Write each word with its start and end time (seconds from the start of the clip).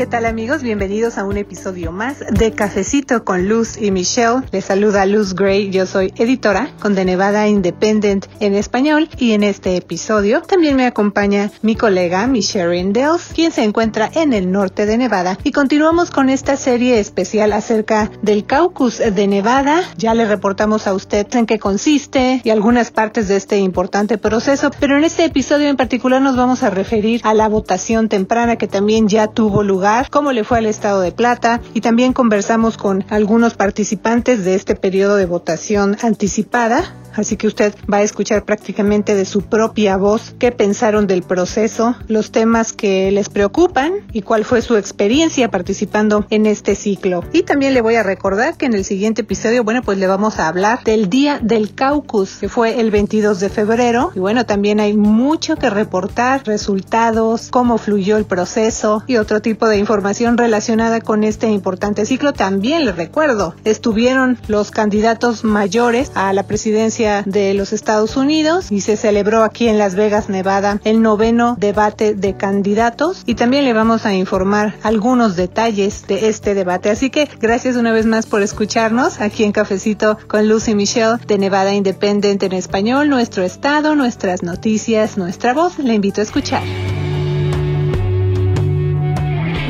¿Qué 0.00 0.06
tal 0.06 0.24
amigos? 0.24 0.62
Bienvenidos 0.62 1.18
a 1.18 1.24
un 1.24 1.36
episodio 1.36 1.92
más 1.92 2.20
de 2.20 2.52
Cafecito 2.52 3.22
con 3.22 3.50
Luz 3.50 3.76
y 3.76 3.90
Michelle. 3.90 4.40
Les 4.50 4.64
saluda 4.64 5.04
Luz 5.04 5.34
Gray, 5.34 5.68
yo 5.68 5.84
soy 5.84 6.10
editora 6.16 6.70
con 6.80 6.94
The 6.94 7.04
Nevada 7.04 7.46
Independent 7.48 8.24
en 8.40 8.54
español 8.54 9.10
y 9.18 9.32
en 9.32 9.42
este 9.42 9.76
episodio 9.76 10.40
también 10.40 10.76
me 10.76 10.86
acompaña 10.86 11.50
mi 11.60 11.76
colega 11.76 12.26
Michelle 12.26 12.82
Dales, 12.94 13.28
quien 13.34 13.52
se 13.52 13.62
encuentra 13.62 14.10
en 14.14 14.32
el 14.32 14.50
norte 14.50 14.86
de 14.86 14.96
Nevada 14.96 15.36
y 15.44 15.52
continuamos 15.52 16.10
con 16.10 16.30
esta 16.30 16.56
serie 16.56 16.98
especial 16.98 17.52
acerca 17.52 18.10
del 18.22 18.46
caucus 18.46 19.00
de 19.00 19.26
Nevada. 19.26 19.82
Ya 19.98 20.14
le 20.14 20.24
reportamos 20.24 20.86
a 20.86 20.94
usted 20.94 21.26
en 21.34 21.44
qué 21.44 21.58
consiste 21.58 22.40
y 22.42 22.48
algunas 22.48 22.90
partes 22.90 23.28
de 23.28 23.36
este 23.36 23.58
importante 23.58 24.16
proceso, 24.16 24.70
pero 24.80 24.96
en 24.96 25.04
este 25.04 25.26
episodio 25.26 25.68
en 25.68 25.76
particular 25.76 26.22
nos 26.22 26.38
vamos 26.38 26.62
a 26.62 26.70
referir 26.70 27.20
a 27.22 27.34
la 27.34 27.50
votación 27.50 28.08
temprana 28.08 28.56
que 28.56 28.66
también 28.66 29.06
ya 29.06 29.26
tuvo 29.26 29.62
lugar 29.62 29.89
cómo 30.10 30.32
le 30.32 30.44
fue 30.44 30.58
al 30.58 30.66
estado 30.66 31.00
de 31.00 31.12
Plata 31.12 31.60
y 31.74 31.80
también 31.80 32.12
conversamos 32.12 32.76
con 32.76 33.04
algunos 33.10 33.54
participantes 33.54 34.44
de 34.44 34.54
este 34.54 34.74
periodo 34.74 35.16
de 35.16 35.26
votación 35.26 35.96
anticipada 36.02 36.94
así 37.14 37.36
que 37.36 37.46
usted 37.46 37.74
va 37.92 37.98
a 37.98 38.02
escuchar 38.02 38.44
prácticamente 38.44 39.14
de 39.14 39.24
su 39.24 39.42
propia 39.42 39.96
voz 39.96 40.34
qué 40.38 40.52
pensaron 40.52 41.06
del 41.06 41.22
proceso, 41.22 41.96
los 42.08 42.30
temas 42.30 42.72
que 42.72 43.10
les 43.10 43.28
preocupan 43.28 43.92
y 44.12 44.22
cuál 44.22 44.44
fue 44.44 44.62
su 44.62 44.76
experiencia 44.76 45.50
participando 45.50 46.26
en 46.30 46.46
este 46.46 46.74
ciclo. 46.74 47.24
Y 47.32 47.42
también 47.42 47.74
le 47.74 47.80
voy 47.80 47.96
a 47.96 48.02
recordar 48.02 48.56
que 48.56 48.66
en 48.66 48.74
el 48.74 48.84
siguiente 48.84 49.22
episodio, 49.22 49.64
bueno, 49.64 49.82
pues 49.82 49.98
le 49.98 50.06
vamos 50.06 50.38
a 50.38 50.48
hablar 50.48 50.82
del 50.84 51.08
Día 51.10 51.38
del 51.42 51.74
Caucus, 51.74 52.36
que 52.36 52.48
fue 52.48 52.80
el 52.80 52.90
22 52.90 53.40
de 53.40 53.48
febrero. 53.48 54.12
Y 54.14 54.18
bueno, 54.18 54.46
también 54.46 54.80
hay 54.80 54.96
mucho 54.96 55.56
que 55.56 55.70
reportar, 55.70 56.46
resultados, 56.46 57.48
cómo 57.50 57.78
fluyó 57.78 58.16
el 58.16 58.24
proceso 58.24 59.02
y 59.06 59.16
otro 59.16 59.40
tipo 59.40 59.66
de 59.68 59.78
información 59.80 60.36
relacionada 60.36 61.00
con 61.00 61.24
este 61.24 61.48
importante 61.48 62.06
ciclo. 62.06 62.32
También 62.32 62.84
les 62.84 62.96
recuerdo, 62.96 63.54
estuvieron 63.64 64.38
los 64.46 64.70
candidatos 64.70 65.44
mayores 65.44 66.12
a 66.14 66.32
la 66.32 66.44
presidencia 66.44 67.22
de 67.26 67.54
los 67.54 67.72
Estados 67.72 68.16
Unidos 68.16 68.70
y 68.70 68.82
se 68.82 68.96
celebró 68.96 69.42
aquí 69.42 69.68
en 69.68 69.78
Las 69.78 69.94
Vegas, 69.94 70.28
Nevada, 70.28 70.80
el 70.84 71.02
noveno 71.02 71.56
debate 71.58 72.14
de 72.14 72.36
candidatos 72.36 73.22
y 73.26 73.34
también 73.34 73.64
le 73.64 73.72
vamos 73.72 74.06
a 74.06 74.14
informar 74.14 74.74
algunos 74.82 75.36
detalles 75.36 76.06
de 76.06 76.28
este 76.28 76.54
debate. 76.54 76.90
Así 76.90 77.10
que 77.10 77.28
gracias 77.40 77.76
una 77.76 77.92
vez 77.92 78.06
más 78.06 78.26
por 78.26 78.42
escucharnos 78.42 79.20
aquí 79.20 79.44
en 79.44 79.52
Cafecito 79.52 80.18
con 80.28 80.48
Lucy 80.48 80.74
Michelle 80.74 81.16
de 81.26 81.38
Nevada 81.38 81.72
Independent 81.72 82.42
en 82.42 82.52
español, 82.52 83.08
nuestro 83.08 83.42
estado, 83.42 83.94
nuestras 83.94 84.42
noticias, 84.42 85.16
nuestra 85.16 85.54
voz. 85.54 85.78
Le 85.78 85.94
invito 85.94 86.20
a 86.20 86.24
escuchar. 86.24 86.62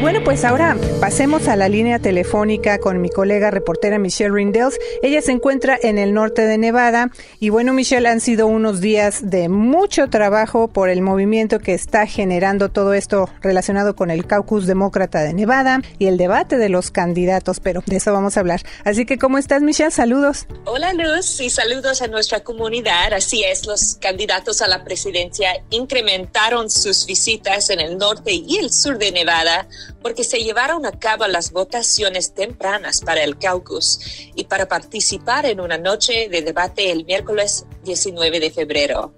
Bueno, 0.01 0.21
pues 0.25 0.47
ahora 0.47 0.79
pasemos 0.99 1.47
a 1.47 1.57
la 1.57 1.69
línea 1.69 1.99
telefónica 1.99 2.79
con 2.79 3.03
mi 3.03 3.11
colega 3.11 3.51
reportera 3.51 3.99
Michelle 3.99 4.35
Rindels. 4.35 4.79
Ella 5.03 5.21
se 5.21 5.31
encuentra 5.31 5.79
en 5.83 5.99
el 5.99 6.15
norte 6.15 6.47
de 6.47 6.57
Nevada 6.57 7.11
y 7.39 7.51
bueno, 7.51 7.75
Michelle, 7.75 8.09
han 8.09 8.21
sido 8.21 8.47
unos 8.47 8.81
días 8.81 9.29
de 9.29 9.51
mucho 9.51 10.09
trabajo 10.09 10.69
por 10.69 10.89
el 10.89 11.03
movimiento 11.03 11.59
que 11.59 11.75
está 11.75 12.07
generando 12.07 12.71
todo 12.71 12.95
esto 12.95 13.29
relacionado 13.43 13.95
con 13.95 14.11
el 14.11 14.27
caucus 14.27 14.67
demócrata 14.67 15.23
de 15.23 15.35
Nevada 15.35 15.83
y 15.99 16.07
el 16.07 16.17
debate 16.17 16.57
de 16.57 16.71
los 16.71 16.91
candidatos, 16.91 17.61
pero 17.61 17.83
de 17.85 17.97
eso 17.97 18.11
vamos 18.11 18.39
a 18.39 18.41
hablar. 18.41 18.63
Así 18.85 19.05
que, 19.05 19.19
¿cómo 19.19 19.37
estás, 19.37 19.61
Michelle? 19.61 19.91
Saludos. 19.91 20.47
Hola, 20.65 20.95
Luz, 20.95 21.41
y 21.43 21.51
saludos 21.51 22.01
a 22.01 22.07
nuestra 22.07 22.41
comunidad. 22.41 23.13
Así 23.13 23.45
es, 23.45 23.67
los 23.67 23.97
candidatos 23.97 24.63
a 24.63 24.67
la 24.67 24.83
presidencia 24.83 25.63
incrementaron 25.69 26.71
sus 26.71 27.05
visitas 27.05 27.69
en 27.69 27.81
el 27.81 27.99
norte 27.99 28.33
y 28.33 28.57
el 28.57 28.73
sur 28.73 28.97
de 28.97 29.13
Nevada 29.13 29.69
porque 30.03 30.25
se 30.25 30.39
llevaron 30.39 30.87
a 30.87 30.99
cabo 30.99 31.27
las 31.27 31.53
votaciones 31.53 32.35
tempranas 32.35 33.01
para 33.01 33.23
el 33.23 33.39
caucus 33.39 34.01
y 34.35 34.45
para 34.45 34.69
participar 34.69 35.47
en 35.47 35.61
una 35.61 35.79
noche 35.79 36.29
de 36.29 36.43
debate 36.43 36.91
el 36.91 37.05
miércoles 37.05 37.67
19 37.85 38.41
de 38.41 38.51
febrero. 38.51 39.15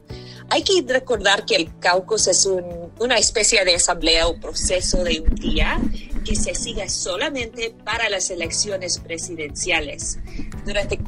Hay 0.51 0.63
que 0.65 0.85
recordar 0.87 1.47
que 1.47 1.57
el 1.57 1.79
caucus 1.79 2.27
es 2.27 2.47
una 2.99 3.17
especie 3.17 3.65
de 3.65 3.75
asamblea 3.75 4.27
o 4.27 4.39
proceso 4.39 5.03
de 5.03 5.21
un 5.21 5.35
día 5.35 5.81
que 6.27 6.37
se 6.37 6.55
sigue 6.55 6.89
solamente 6.89 7.75
para 7.85 8.11
las 8.11 8.31
elecciones 8.31 8.99
presidenciales. 8.99 10.19
Durante 10.67 11.01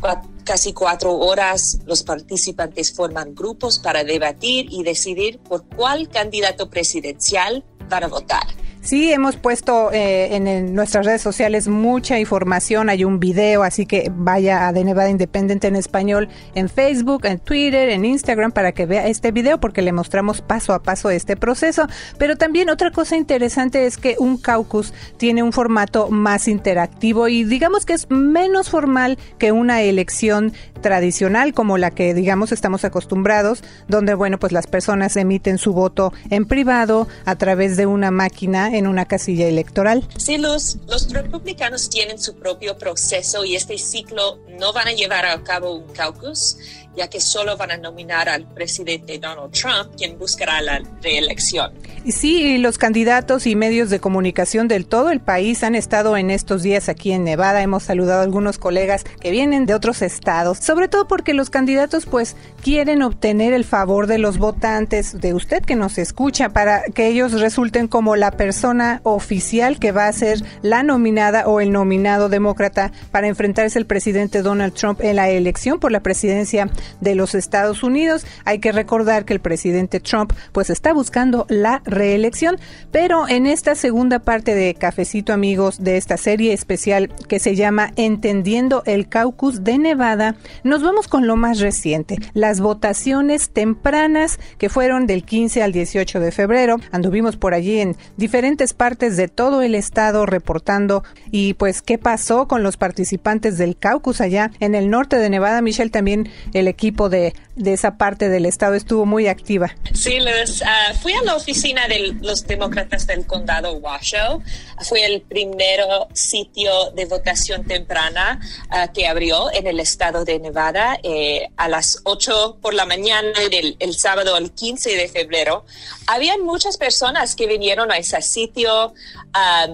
casi 0.45 0.73
cuatro 0.73 1.15
horas, 1.15 1.79
los 1.85 2.03
participantes 2.03 2.93
forman 2.93 3.35
grupos 3.35 3.79
para 3.79 4.03
debatir 4.03 4.67
y 4.71 4.83
decidir 4.83 5.39
por 5.39 5.67
cuál 5.69 6.09
candidato 6.09 6.71
presidencial 6.71 7.65
van 7.89 8.05
a 8.05 8.09
votar. 8.09 8.47
Sí, 8.85 9.11
hemos 9.11 9.37
puesto 9.37 9.91
eh, 9.93 10.37
en, 10.37 10.75
nuestras 10.75 11.07
redes 11.07 11.23
sociales 11.23 11.69
mucha 11.69 12.19
información. 12.19 12.91
Hay 12.91 13.03
un 13.03 13.19
video, 13.19 13.63
así 13.63 13.87
que 13.87 14.13
vaya 14.15 14.69
a 14.69 14.75
The 14.75 14.85
Nevada 14.85 15.09
Independent 15.09 15.65
en 15.65 15.75
español 15.75 16.29
en 16.55 16.69
Facebook, 16.69 17.25
en 17.25 17.39
Twitter, 17.39 17.89
en 17.89 18.05
Instagram 18.05 18.53
para 18.53 18.73
que 18.73 18.85
vea 18.85 19.07
este 19.07 19.33
video 19.33 19.59
porque 19.59 19.81
le 19.81 19.93
mostramos 19.93 20.43
paso 20.43 20.75
a 20.75 20.83
paso 20.83 21.09
este 21.09 21.35
proceso. 21.35 21.87
Pero 22.19 22.37
también 22.37 22.69
otra 22.69 22.91
cosa 22.91 23.17
interesante 23.17 23.87
es 23.87 23.97
que 23.97 24.17
un 24.19 24.37
caucus 24.37 24.93
tiene 25.17 25.43
un 25.43 25.55
formato 25.55 26.11
más 26.11 26.47
interactivo 26.47 27.29
y 27.29 27.45
digamos 27.45 27.87
que 27.87 27.95
es 27.95 28.11
menos 28.11 28.69
formal 28.69 29.17
que 29.39 29.51
una 29.51 29.81
elección 29.81 30.53
tradicional 30.83 31.55
como 31.55 31.79
la 31.79 31.91
que 31.91 32.13
digamos 32.13 32.53
estamos 32.53 32.85
acostumbrados, 32.85 33.65
donde 33.89 34.13
bueno 34.13 34.39
pues 34.39 34.53
las 34.53 34.67
personas 34.67 35.17
emiten 35.17 35.57
su 35.57 35.73
voto 35.73 36.13
en 36.29 36.45
privado 36.45 37.09
a 37.25 37.37
través 37.37 37.79
de 37.79 37.87
una 37.87 38.11
máquina 38.11 38.74
en 38.75 38.87
una 38.87 39.07
casilla 39.07 39.47
electoral. 39.47 40.07
Sí, 40.17 40.39
Luz, 40.39 40.79
los 40.87 41.11
republicanos 41.13 41.89
tienen 41.89 42.19
su 42.19 42.35
propio 42.35 42.77
proceso 42.77 43.45
y 43.45 43.57
este 43.57 43.79
ciclo 43.79 44.39
no 44.59 44.73
van 44.73 44.89
a 44.89 44.93
llevar 44.93 45.27
a 45.27 45.43
cabo 45.43 45.75
un 45.75 45.93
caucus 45.93 46.59
ya 46.97 47.09
que 47.09 47.21
solo 47.21 47.57
van 47.57 47.71
a 47.73 47.77
nominar 47.77 48.29
al 48.29 48.47
presidente 48.47 49.19
Donald 49.19 49.53
Trump, 49.53 49.95
quien 49.97 50.19
buscará 50.19 50.61
la 50.61 50.83
reelección. 51.03 51.73
Sí, 52.07 52.59
los 52.59 52.77
candidatos 52.77 53.47
y 53.47 53.57
medios 53.57 53.89
de 53.89 53.99
comunicación 53.99 54.69
del 54.69 54.85
todo 54.85 55.11
el 55.11 55.21
país 55.21 55.63
han 55.63 55.75
estado 55.75 56.19
en 56.19 56.31
estos 56.31 56.63
días 56.63 56.91
aquí 56.91 57.13
en 57.13 57.25
Nevada. 57.25 57.63
Hemos 57.63 57.85
saludado 57.85 58.21
a 58.21 58.25
algunos 58.25 58.59
colegas 58.59 59.05
que 59.21 59.31
vienen 59.31 59.65
de 59.65 59.75
otros 59.75 60.03
estados, 60.03 60.59
sobre 60.59 60.89
todo 60.89 61.09
porque 61.09 61.33
los 61.33 61.49
candidatos 61.49 62.05
pues 62.05 62.37
quieren 62.63 63.03
obtener 63.03 63.55
el 63.55 63.65
favor 63.65 64.07
de 64.07 64.19
los 64.19 64.37
votantes, 64.37 65.19
de 65.19 65.33
usted 65.33 65.63
que 65.65 65.77
nos 65.77 65.97
escucha, 65.97 66.51
para 66.51 66.83
que 66.83 67.09
ellos 67.09 67.41
resulten 67.41 67.89
como 67.89 68.17
la 68.17 68.33
persona 68.33 69.01
oficial 69.05 69.79
que 69.79 69.93
va 69.93 70.07
a 70.07 70.13
ser 70.13 70.43
la 70.61 70.83
nominada 70.83 71.47
o 71.47 71.61
el 71.61 71.73
nominado 71.73 72.29
demócrata 72.29 72.93
para 73.13 73.29
enfrentarse 73.29 73.79
al 73.79 73.87
presidente 73.87 74.43
Donald 74.43 74.75
Trump 74.75 75.01
en 75.01 75.17
la 75.17 75.31
elección 75.31 75.81
por 75.81 75.91
la 75.91 76.01
presidencia 76.01 76.69
de 77.01 77.15
los 77.15 77.35
Estados 77.35 77.83
Unidos. 77.83 78.27
Hay 78.45 78.59
que 78.59 78.73
recordar 78.73 79.25
que 79.25 79.33
el 79.33 79.41
presidente 79.41 80.01
Trump 80.01 80.33
pues 80.53 80.71
está 80.71 80.93
buscando 80.93 81.47
la 81.49 81.83
reelección, 81.85 82.59
pero 82.91 83.29
en 83.29 83.47
esta 83.47 83.75
segunda 83.75 84.19
parte 84.19 84.55
de 84.55 84.75
Cafecito 84.75 85.33
amigos 85.33 85.83
de 85.83 85.97
esta 85.97 86.17
serie 86.17 86.53
especial 86.53 87.11
que 87.29 87.39
se 87.39 87.57
llama 87.57 87.93
Entendiendo 87.97 88.83
el 88.87 89.09
Caucus 89.09 89.65
de 89.65 89.79
Nevada, 89.79 90.37
nos 90.63 90.83
vamos 90.83 91.09
con 91.09 91.27
lo 91.27 91.37
más 91.37 91.61
reciente, 91.61 92.19
las 92.33 92.61
votaciones 92.61 93.51
tempranas 93.51 94.39
que 94.59 94.69
fueron 94.69 95.07
del 95.07 95.25
15 95.25 95.63
al 95.63 95.73
18 95.73 96.21
de 96.21 96.33
febrero. 96.33 96.77
Anduvimos 96.93 97.37
por 97.37 97.55
allí 97.55 97.81
en 97.81 97.97
diferentes 98.17 98.75
partes 98.75 99.17
de 99.17 99.29
todo 99.29 99.63
el 99.63 99.75
estado 99.75 100.27
reportando 100.27 101.05
y 101.31 101.55
pues 101.55 101.83
qué 101.83 101.99
pasó 101.99 102.49
con 102.49 102.63
los 102.63 102.77
participantes 102.77 103.59
del 103.59 103.77
caucus 103.77 104.21
allá 104.21 104.51
en 104.61 104.75
el 104.75 104.91
norte 104.91 105.17
de 105.17 105.31
Nevada. 105.31 105.63
Michelle 105.63 105.91
también 105.91 106.29
el 106.53 106.69
equipo 106.75 107.09
de, 107.09 107.35
de 107.57 107.73
esa 107.73 107.97
parte 107.97 108.29
del 108.29 108.47
estado 108.47 108.75
estuvo 108.75 109.07
muy 109.07 109.29
activa. 109.29 109.75
Sí, 109.93 110.19
les, 110.19 110.63
ah, 110.63 110.93
fui 111.01 111.13
a 111.13 111.23
la 111.23 111.37
oficina 111.37 111.87
de 111.87 112.17
los 112.21 112.47
demócratas 112.47 113.07
del 113.07 113.27
condado 113.27 113.75
Washoe. 113.75 114.41
Fue 114.89 115.05
el 115.05 115.23
primer 115.23 115.81
sitio 116.13 116.91
de 116.97 117.05
votación 117.07 117.65
temprana 117.65 118.41
ah, 118.71 118.89
que 118.93 119.07
abrió 119.07 119.53
en 119.53 119.67
el 119.67 119.79
estado 119.79 120.25
de 120.25 120.41
Nevada 120.41 120.99
eh, 121.03 121.49
a 121.57 121.69
las 121.69 122.01
8 122.05 122.59
por 122.61 122.75
la 122.75 122.87
mañana 122.87 123.39
del 123.51 123.77
el 123.79 123.95
sábado 123.95 124.37
el 124.37 124.51
15 124.51 124.97
de 124.97 125.09
febrero. 125.09 125.65
Habían 126.07 126.43
muchas 126.43 126.77
personas 126.77 127.37
que 127.37 127.47
vinieron 127.47 127.93
a 127.93 127.99
ese 127.99 128.21
sitio. 128.21 128.95
Ah, 129.33 129.69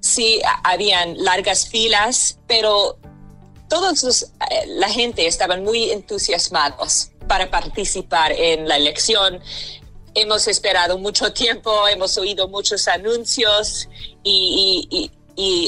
sí, 0.00 0.40
habían 0.62 1.16
largas 1.24 1.68
filas, 1.68 2.38
pero 2.46 2.98
todos 3.68 4.02
los, 4.02 4.22
eh, 4.22 4.66
la 4.68 4.88
gente 4.88 5.26
estaban 5.26 5.64
muy 5.64 5.90
entusiasmados 5.90 7.10
para 7.26 7.50
participar 7.50 8.32
en 8.32 8.68
la 8.68 8.76
elección. 8.76 9.40
Hemos 10.14 10.48
esperado 10.48 10.98
mucho 10.98 11.32
tiempo, 11.32 11.86
hemos 11.88 12.16
oído 12.16 12.48
muchos 12.48 12.88
anuncios 12.88 13.88
y, 14.22 15.10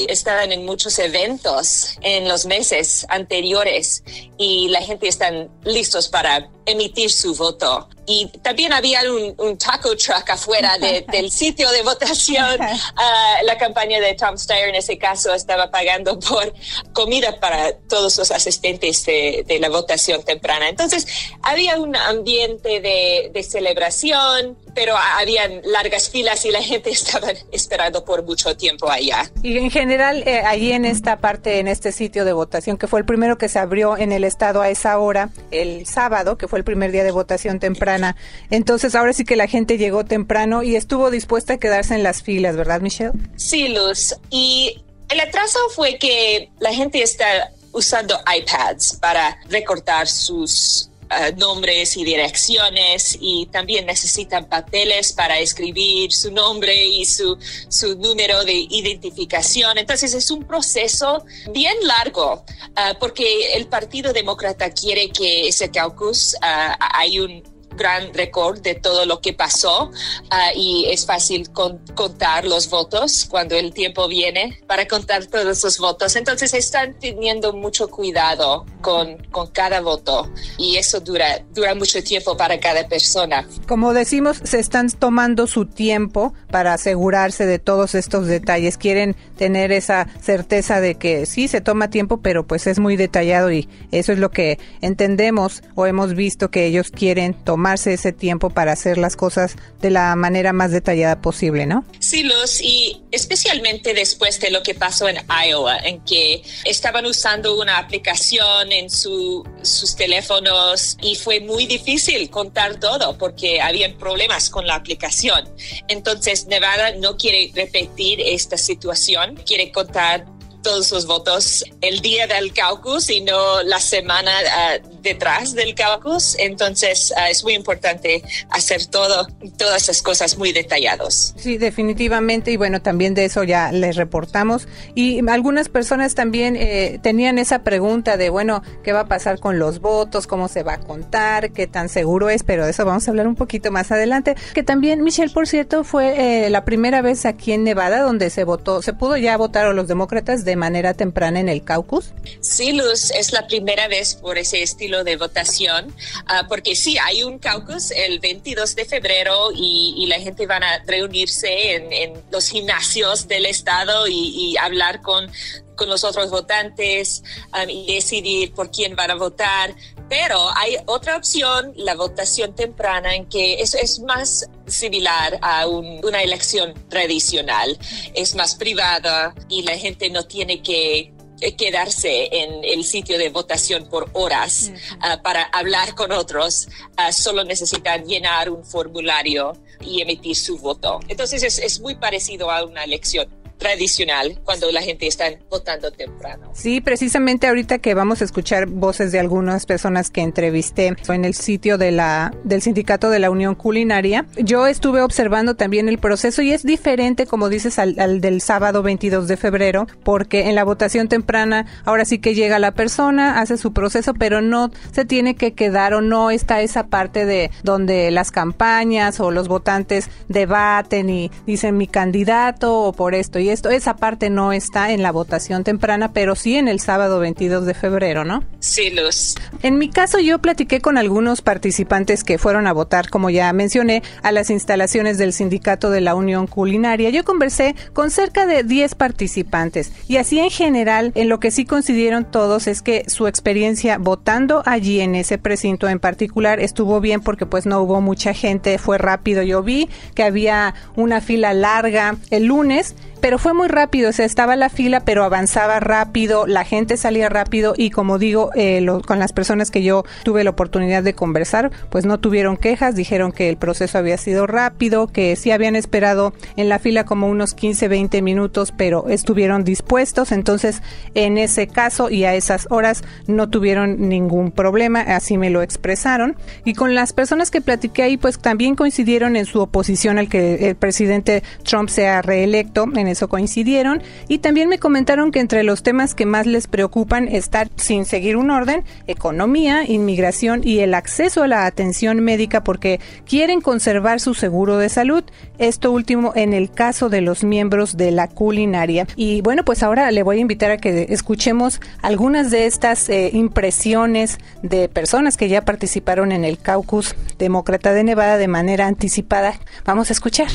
estaban 0.09 0.51
en 0.51 0.65
muchos 0.65 0.97
eventos 0.97 1.99
en 2.01 2.27
los 2.27 2.47
meses 2.47 3.05
anteriores 3.07 4.03
y 4.35 4.67
la 4.69 4.81
gente 4.81 5.07
están 5.07 5.47
listos 5.63 6.07
para 6.07 6.49
emitir 6.71 7.11
su 7.11 7.35
voto. 7.35 7.87
Y 8.05 8.27
también 8.41 8.73
había 8.73 9.01
un, 9.11 9.57
taco 9.57 9.95
truck 9.95 10.27
afuera 10.29 10.77
del 11.11 11.29
sitio 11.31 11.69
de 11.71 11.83
votación. 11.83 12.59
Uh, 12.59 13.45
la 13.45 13.57
campaña 13.57 13.99
de 13.99 14.15
Tom 14.15 14.35
Steyer 14.37 14.69
en 14.69 14.75
ese 14.75 14.97
caso 14.97 15.33
estaba 15.33 15.69
pagando 15.69 16.19
por 16.19 16.53
comida 16.93 17.39
para 17.39 17.73
todos 17.87 18.17
los 18.17 18.31
asistentes 18.31 19.05
de, 19.05 19.57
la 19.59 19.69
votación 19.69 20.23
temprana. 20.23 20.69
Entonces 20.69 21.05
había 21.43 21.79
un 21.79 21.95
ambiente 21.95 22.79
de, 22.79 23.29
de 23.31 23.43
celebración, 23.43 24.57
pero 24.73 24.95
habían 24.97 25.61
largas 25.65 26.09
filas 26.09 26.45
y 26.45 26.51
la 26.51 26.61
gente 26.61 26.89
estaba 26.91 27.27
esperando 27.51 28.05
por 28.05 28.23
mucho 28.23 28.55
tiempo 28.55 28.89
allá. 28.89 29.29
Y 29.43 29.57
en 29.57 29.69
general, 29.69 30.23
eh, 30.25 30.41
allí 30.45 30.71
en 30.71 30.85
esta 30.85 31.17
parte, 31.17 31.59
en 31.59 31.67
este 31.67 31.91
sitio 31.91 32.25
de 32.25 32.33
votación, 32.33 32.77
que 32.77 32.87
fue 32.87 32.99
el 32.99 33.05
primero 33.05 33.37
que 33.37 33.49
se 33.49 33.59
abrió 33.59 33.97
en 33.97 34.11
el 34.11 34.23
estado 34.23 34.61
a 34.61 34.69
esa 34.69 34.97
hora, 34.99 35.29
el 35.51 35.85
sábado, 35.85 36.37
que 36.37 36.47
fue 36.47 36.58
el 36.59 36.63
primer 36.63 36.91
día 36.91 37.03
de 37.03 37.11
votación 37.11 37.59
temprana. 37.59 38.15
Entonces, 38.49 38.95
ahora 38.95 39.13
sí 39.13 39.25
que 39.25 39.35
la 39.35 39.47
gente 39.47 39.77
llegó 39.77 40.05
temprano 40.05 40.63
y 40.63 40.75
estuvo 40.75 41.09
dispuesta 41.09 41.53
a 41.53 41.57
quedarse 41.57 41.95
en 41.95 42.03
las 42.03 42.21
filas, 42.21 42.55
¿verdad, 42.55 42.81
Michelle? 42.81 43.13
Sí, 43.35 43.69
Luz. 43.69 44.15
Y 44.29 44.83
el 45.09 45.19
atraso 45.19 45.57
fue 45.75 45.97
que 45.97 46.51
la 46.59 46.73
gente 46.73 47.01
está 47.01 47.51
usando 47.71 48.15
iPads 48.35 48.97
para 49.01 49.39
recortar 49.49 50.07
sus 50.07 50.88
eh, 51.09 51.33
nombres 51.37 51.97
y 51.97 52.03
direcciones 52.03 53.17
y 53.19 53.47
también 53.47 53.85
necesitan 53.85 54.45
papeles 54.45 55.11
para 55.11 55.39
escribir 55.39 56.11
su 56.13 56.31
nombre 56.31 56.85
y 56.85 57.05
su, 57.05 57.37
su 57.67 57.95
número 57.95 58.43
de 58.45 58.53
identificación. 58.53 59.77
Entonces 59.77 60.13
es 60.13 60.29
un 60.29 60.43
proceso 60.43 61.25
bien 61.51 61.75
largo 61.81 62.43
eh, 62.77 62.93
porque 62.99 63.53
el 63.55 63.67
Partido 63.67 64.13
Demócrata 64.13 64.69
quiere 64.71 65.09
que 65.09 65.47
ese 65.47 65.71
caucus 65.71 66.35
uh, 66.35 66.75
hay 66.79 67.19
un 67.19 67.58
gran 67.75 68.13
récord 68.13 68.59
de 68.61 68.75
todo 68.75 69.05
lo 69.05 69.21
que 69.21 69.33
pasó 69.33 69.91
ah, 70.29 70.51
y 70.55 70.85
es 70.89 71.05
fácil 71.05 71.49
contar 71.51 72.45
los 72.45 72.69
votos 72.69 73.25
cuando 73.29 73.55
el 73.55 73.73
tiempo 73.73 74.07
viene 74.07 74.59
para 74.67 74.87
contar 74.87 75.25
todos 75.25 75.63
los 75.63 75.77
votos. 75.79 76.15
Entonces 76.15 76.53
están 76.53 76.97
teniendo 76.99 77.53
mucho 77.53 77.87
cuidado 77.87 78.65
con, 78.81 79.17
con 79.31 79.47
cada 79.47 79.81
voto 79.81 80.29
y 80.57 80.77
eso 80.77 80.99
dura, 80.99 81.43
dura 81.53 81.75
mucho 81.75 82.03
tiempo 82.03 82.35
para 82.35 82.59
cada 82.59 82.87
persona. 82.87 83.47
Como 83.67 83.93
decimos, 83.93 84.41
se 84.43 84.59
están 84.59 84.89
tomando 84.89 85.47
su 85.47 85.65
tiempo 85.65 86.33
para 86.51 86.73
asegurarse 86.73 87.45
de 87.45 87.59
todos 87.59 87.95
estos 87.95 88.27
detalles. 88.27 88.77
Quieren 88.77 89.15
tener 89.37 89.71
esa 89.71 90.07
certeza 90.21 90.81
de 90.81 90.95
que 90.95 91.25
sí 91.25 91.47
se 91.47 91.61
toma 91.61 91.89
tiempo, 91.89 92.21
pero 92.21 92.45
pues 92.45 92.67
es 92.67 92.79
muy 92.79 92.95
detallado 92.95 93.51
y 93.51 93.69
eso 93.91 94.11
es 94.11 94.19
lo 94.19 94.31
que 94.31 94.59
entendemos 94.81 95.63
o 95.75 95.85
hemos 95.85 96.15
visto 96.15 96.49
que 96.49 96.65
ellos 96.65 96.91
quieren 96.91 97.33
tomar 97.33 97.58
ese 97.93 98.11
tiempo 98.11 98.49
para 98.49 98.71
hacer 98.71 98.97
las 98.97 99.15
cosas 99.15 99.55
de 99.81 99.89
la 99.89 100.15
manera 100.15 100.53
más 100.53 100.71
detallada 100.71 101.21
posible, 101.21 101.65
¿no? 101.65 101.85
Sí, 101.99 102.23
Luz, 102.23 102.61
y 102.61 103.01
especialmente 103.11 103.93
después 103.93 104.39
de 104.39 104.51
lo 104.51 104.63
que 104.63 104.73
pasó 104.73 105.07
en 105.07 105.17
Iowa, 105.47 105.77
en 105.77 106.03
que 106.03 106.41
estaban 106.65 107.05
usando 107.05 107.59
una 107.59 107.77
aplicación 107.77 108.71
en 108.71 108.89
sus 108.89 109.95
teléfonos 109.95 110.97
y 111.01 111.15
fue 111.15 111.39
muy 111.39 111.65
difícil 111.65 112.29
contar 112.29 112.79
todo 112.79 113.17
porque 113.17 113.61
habían 113.61 113.97
problemas 113.97 114.49
con 114.49 114.65
la 114.65 114.75
aplicación. 114.75 115.49
Entonces, 115.87 116.47
Nevada 116.47 116.95
no 116.95 117.17
quiere 117.17 117.51
repetir 117.55 118.21
esta 118.21 118.57
situación, 118.57 119.35
quiere 119.45 119.71
contar 119.71 120.25
todos 120.61 120.91
los 120.91 121.05
votos 121.05 121.63
el 121.81 122.01
día 122.01 122.27
del 122.27 122.53
caucus 122.53 123.09
y 123.09 123.21
no 123.21 123.63
la 123.63 123.79
semana 123.79 124.31
ah, 124.51 124.77
detrás 125.01 125.53
del 125.53 125.75
caucus. 125.75 126.35
Entonces 126.39 127.13
ah, 127.17 127.29
es 127.29 127.43
muy 127.43 127.53
importante 127.53 128.23
hacer 128.49 128.85
todo, 128.85 129.27
todas 129.57 129.83
esas 129.83 130.01
cosas 130.01 130.37
muy 130.37 130.51
detallados. 130.51 131.33
Sí, 131.37 131.57
definitivamente. 131.57 132.51
Y 132.51 132.57
bueno, 132.57 132.81
también 132.81 133.13
de 133.13 133.25
eso 133.25 133.43
ya 133.43 133.71
les 133.71 133.95
reportamos. 133.95 134.67
Y 134.95 135.27
algunas 135.29 135.69
personas 135.69 136.15
también 136.15 136.55
eh, 136.55 136.99
tenían 137.01 137.37
esa 137.37 137.63
pregunta 137.63 138.17
de, 138.17 138.29
bueno, 138.29 138.63
¿qué 138.83 138.93
va 138.93 139.01
a 139.01 139.07
pasar 139.07 139.39
con 139.39 139.59
los 139.59 139.79
votos? 139.79 140.27
¿Cómo 140.27 140.47
se 140.47 140.63
va 140.63 140.73
a 140.73 140.79
contar? 140.79 141.51
¿Qué 141.51 141.67
tan 141.67 141.89
seguro 141.89 142.29
es? 142.29 142.43
Pero 142.43 142.65
de 142.65 142.71
eso 142.71 142.85
vamos 142.85 143.07
a 143.07 143.11
hablar 143.11 143.27
un 143.27 143.35
poquito 143.35 143.71
más 143.71 143.91
adelante. 143.91 144.35
Que 144.53 144.63
también, 144.63 145.03
Michelle, 145.03 145.33
por 145.33 145.47
cierto, 145.47 145.83
fue 145.83 146.45
eh, 146.45 146.49
la 146.49 146.65
primera 146.65 147.01
vez 147.01 147.25
aquí 147.25 147.51
en 147.51 147.63
Nevada 147.63 148.01
donde 148.01 148.29
se 148.29 148.43
votó, 148.43 148.81
se 148.81 148.93
pudo 148.93 149.17
ya 149.17 149.37
votar 149.37 149.65
a 149.65 149.73
los 149.73 149.87
demócratas 149.87 150.45
de 150.45 150.55
manera 150.55 150.93
temprana 150.93 151.39
en 151.39 151.49
el 151.49 151.63
caucus? 151.63 152.13
Sí, 152.41 152.73
Luz, 152.73 153.11
es 153.11 153.31
la 153.33 153.47
primera 153.47 153.87
vez 153.87 154.15
por 154.15 154.37
ese 154.37 154.61
estilo 154.61 154.88
de 154.89 155.15
votación, 155.15 155.95
ah, 156.25 156.45
porque 156.47 156.75
sí, 156.75 156.97
hay 156.97 157.23
un 157.23 157.39
caucus 157.39 157.91
el 157.91 158.19
22 158.19 158.75
de 158.75 158.85
febrero 158.85 159.51
y, 159.55 160.05
la 160.09 160.19
gente 160.19 160.47
van 160.47 160.63
a 160.63 160.83
reunirse 160.87 161.75
en, 161.75 162.13
los 162.31 162.49
gimnasios 162.49 163.27
del 163.27 163.45
estado 163.45 164.07
y, 164.07 164.57
hablar 164.57 165.01
con, 165.01 165.31
con 165.75 165.87
los 165.87 166.03
otros 166.03 166.31
votantes 166.31 167.23
um, 167.53 167.69
y 167.69 167.93
decidir 167.93 168.53
por 168.53 168.71
quién 168.71 168.95
van 168.95 169.11
a 169.11 169.15
votar. 169.15 169.75
Pero 170.09 170.49
hay 170.55 170.77
otra 170.87 171.15
opción, 171.15 171.71
la 171.75 171.93
votación 171.93 172.55
temprana, 172.55 173.15
en 173.15 173.29
que 173.29 173.61
eso 173.61 173.77
es 173.77 173.99
más 173.99 174.49
similar 174.65 175.37
a 175.41 175.67
una 175.67 176.23
elección 176.23 176.73
tradicional. 176.89 177.77
Es 178.15 178.33
más 178.33 178.55
privada 178.55 179.35
y 179.47 179.61
la 179.61 179.77
gente 179.77 180.09
no 180.09 180.25
tiene 180.25 180.63
que 180.63 181.13
quedarse 181.57 182.29
en 182.31 182.63
el 182.63 182.83
sitio 182.83 183.17
de 183.17 183.29
votación 183.29 183.87
por 183.87 184.09
horas 184.13 184.71
uh, 184.97 185.21
para 185.21 185.43
hablar 185.43 185.95
con 185.95 186.11
otros, 186.11 186.67
uh, 186.97 187.11
solo 187.11 187.43
necesitan 187.43 188.05
llenar 188.05 188.49
un 188.49 188.65
formulario 188.65 189.53
y 189.81 190.01
emitir 190.01 190.35
su 190.35 190.57
voto. 190.57 190.99
Entonces 191.07 191.43
es, 191.43 191.59
es 191.59 191.79
muy 191.79 191.95
parecido 191.95 192.51
a 192.51 192.63
una 192.65 192.83
elección 192.83 193.38
tradicional 193.59 194.39
cuando 194.43 194.71
la 194.71 194.81
gente 194.81 195.05
está 195.05 195.25
votando 195.49 195.91
temprano. 195.91 196.49
Sí, 196.53 196.81
precisamente 196.81 197.47
ahorita 197.47 197.77
que 197.77 197.93
vamos 197.93 198.21
a 198.21 198.25
escuchar 198.25 198.65
voces 198.67 199.11
de 199.11 199.19
algunas 199.19 199.65
personas 199.65 200.09
que 200.09 200.21
entrevisté 200.21 200.95
en 201.07 201.25
el 201.25 201.35
sitio 201.35 201.77
de 201.77 201.91
la 201.91 202.33
del 202.43 202.61
sindicato 202.61 203.09
de 203.09 203.19
la 203.19 203.29
Unión 203.29 203.55
Culinaria, 203.55 204.25
yo 204.37 204.65
estuve 204.65 205.01
observando 205.01 205.55
también 205.55 205.89
el 205.89 205.99
proceso 205.99 206.41
y 206.41 206.51
es 206.51 206.63
diferente, 206.63 207.27
como 207.27 207.49
dices, 207.49 207.77
al, 207.77 207.99
al 207.99 208.21
del 208.21 208.41
sábado 208.41 208.81
22 208.81 209.27
de 209.27 209.37
febrero, 209.37 209.87
porque 210.03 210.47
en 210.49 210.55
la 210.55 210.63
votación 210.63 211.07
temprana 211.07 211.65
ahora 211.85 212.05
sí 212.05 212.19
que 212.19 212.33
llega 212.33 212.59
la 212.59 212.71
persona, 212.71 213.39
hace 213.39 213.57
su 213.57 213.73
proceso, 213.73 214.13
pero 214.13 214.41
no 214.41 214.71
se 214.91 215.05
tiene 215.05 215.35
que 215.35 215.53
quedar 215.53 215.93
o 215.93 216.01
no 216.01 216.31
está 216.31 216.61
esa 216.61 216.87
parte 216.87 217.25
de 217.25 217.51
donde 217.63 218.09
las 218.11 218.31
campañas 218.31 219.19
o 219.19 219.31
los 219.31 219.47
votantes 219.47 220.09
debaten 220.29 221.09
y 221.09 221.31
dicen 221.45 221.77
mi 221.77 221.87
candidato 221.87 222.79
o 222.79 222.93
por 222.93 223.15
esto 223.15 223.39
y 223.39 223.48
esto, 223.49 223.69
esa 223.69 223.95
parte 223.95 224.29
no 224.29 224.53
está 224.53 224.91
en 224.91 225.03
la 225.03 225.11
votación 225.11 225.63
temprana, 225.63 226.13
pero 226.13 226.35
sí 226.35 226.55
en 226.55 226.67
el 226.67 226.79
sábado 226.79 227.19
22 227.19 227.65
de 227.65 227.73
febrero, 227.73 228.25
¿no? 228.25 228.43
Sí, 228.59 228.89
Luz. 228.89 229.35
En 229.63 229.77
mi 229.77 229.89
caso 229.89 230.19
yo 230.19 230.39
platiqué 230.39 230.81
con 230.81 230.97
algunos 230.97 231.41
participantes 231.41 232.23
que 232.23 232.37
fueron 232.37 232.67
a 232.67 232.73
votar, 232.73 233.09
como 233.09 233.29
ya 233.29 233.51
mencioné, 233.53 234.03
a 234.23 234.31
las 234.31 234.49
instalaciones 234.49 235.17
del 235.17 235.33
sindicato 235.33 235.89
de 235.89 236.01
la 236.01 236.15
Unión 236.15 236.47
Culinaria. 236.47 237.09
Yo 237.09 237.23
conversé 237.23 237.75
con 237.93 238.11
cerca 238.11 238.45
de 238.45 238.63
10 238.63 238.95
participantes 238.95 239.91
y 240.07 240.17
así 240.17 240.39
en 240.39 240.49
general, 240.49 241.11
en 241.15 241.29
lo 241.29 241.39
que 241.39 241.51
sí 241.51 241.65
coincidieron 241.65 242.25
todos 242.25 242.67
es 242.67 242.81
que 242.81 243.03
su 243.07 243.27
experiencia 243.27 243.97
votando 243.97 244.63
allí 244.65 245.01
en 245.01 245.15
ese 245.15 245.37
precinto 245.37 245.87
en 245.87 245.99
particular 245.99 246.59
estuvo 246.59 246.99
bien 246.99 247.21
porque 247.21 247.45
pues 247.45 247.65
no 247.65 247.81
hubo 247.81 248.01
mucha 248.01 248.33
gente, 248.33 248.77
fue 248.77 248.97
rápido. 248.97 249.43
Yo 249.43 249.63
vi 249.63 249.89
que 250.15 250.23
había 250.23 250.73
una 250.95 251.21
fila 251.21 251.53
larga 251.53 252.17
el 252.29 252.45
lunes 252.45 252.95
pero 253.21 253.37
fue 253.37 253.53
muy 253.53 253.67
rápido, 253.67 254.09
o 254.09 254.13
sea, 254.13 254.25
estaba 254.25 254.55
la 254.55 254.69
fila, 254.69 255.01
pero 255.01 255.23
avanzaba 255.23 255.79
rápido, 255.79 256.47
la 256.47 256.63
gente 256.63 256.97
salía 256.97 257.29
rápido 257.29 257.73
y 257.77 257.89
como 257.89 258.17
digo, 258.17 258.51
eh, 258.55 258.85
con 259.05 259.19
las 259.19 259.33
personas 259.33 259.71
que 259.71 259.83
yo 259.83 260.03
tuve 260.23 260.43
la 260.43 260.51
oportunidad 260.51 261.03
de 261.03 261.13
conversar, 261.13 261.71
pues 261.89 262.05
no 262.05 262.19
tuvieron 262.19 262.57
quejas, 262.57 262.95
dijeron 262.95 263.31
que 263.31 263.49
el 263.49 263.57
proceso 263.57 263.97
había 263.97 264.17
sido 264.17 264.47
rápido, 264.47 265.07
que 265.07 265.35
sí 265.35 265.51
habían 265.51 265.75
esperado 265.75 266.33
en 266.55 266.69
la 266.69 266.79
fila 266.79 267.05
como 267.05 267.27
unos 267.27 267.53
15, 267.53 267.87
20 267.87 268.21
minutos, 268.21 268.73
pero 268.75 269.07
estuvieron 269.09 269.63
dispuestos, 269.63 270.31
entonces 270.31 270.81
en 271.13 271.37
ese 271.37 271.67
caso 271.67 272.09
y 272.09 272.23
a 272.23 272.35
esas 272.35 272.67
horas 272.69 273.03
no 273.27 273.49
tuvieron 273.49 274.09
ningún 274.09 274.51
problema, 274.51 275.01
así 275.01 275.37
me 275.37 275.49
lo 275.49 275.61
expresaron. 275.61 276.35
Y 276.65 276.73
con 276.73 276.95
las 276.95 277.13
personas 277.13 277.51
que 277.51 277.61
platiqué 277.61 278.03
ahí, 278.03 278.17
pues 278.17 278.39
también 278.39 278.75
coincidieron 278.75 279.35
en 279.35 279.45
su 279.45 279.59
oposición 279.59 280.17
al 280.17 280.29
que 280.29 280.69
el 280.69 280.75
presidente 280.75 281.43
Trump 281.63 281.89
sea 281.89 282.21
reelecto 282.21 282.87
en 282.95 283.08
eso 283.09 283.27
coincidieron 283.27 284.01
y 284.27 284.39
también 284.39 284.69
me 284.69 284.79
comentaron 284.79 285.31
que 285.31 285.39
entre 285.39 285.63
los 285.63 285.83
temas 285.83 286.15
que 286.15 286.25
más 286.25 286.45
les 286.45 286.67
preocupan 286.67 287.27
está, 287.27 287.67
sin 287.75 288.05
seguir 288.05 288.37
un 288.37 288.51
orden, 288.51 288.83
economía, 289.07 289.83
inmigración 289.85 290.61
y 290.63 290.79
el 290.79 290.93
acceso 290.93 291.43
a 291.43 291.47
la 291.47 291.65
atención 291.65 292.21
médica 292.21 292.63
porque 292.63 292.99
quieren 293.27 293.61
conservar 293.61 294.19
su 294.19 294.33
seguro 294.33 294.77
de 294.77 294.89
salud. 294.89 295.23
Esto 295.57 295.91
último 295.91 296.31
en 296.35 296.53
el 296.53 296.71
caso 296.71 297.09
de 297.09 297.21
los 297.21 297.43
miembros 297.43 297.97
de 297.97 298.11
la 298.11 298.27
culinaria. 298.27 299.07
Y 299.15 299.41
bueno, 299.41 299.65
pues 299.65 299.83
ahora 299.83 300.11
le 300.11 300.23
voy 300.23 300.37
a 300.37 300.41
invitar 300.41 300.71
a 300.71 300.77
que 300.77 301.07
escuchemos 301.09 301.81
algunas 302.01 302.51
de 302.51 302.65
estas 302.65 303.09
eh, 303.09 303.31
impresiones 303.33 304.37
de 304.61 304.89
personas 304.89 305.37
que 305.37 305.49
ya 305.49 305.65
participaron 305.65 306.31
en 306.31 306.45
el 306.45 306.59
caucus 306.59 307.15
demócrata 307.37 307.93
de 307.93 308.03
Nevada 308.03 308.37
de 308.37 308.47
manera 308.47 308.87
anticipada. 308.87 309.53
Vamos 309.85 310.09
a 310.09 310.13
escuchar. 310.13 310.47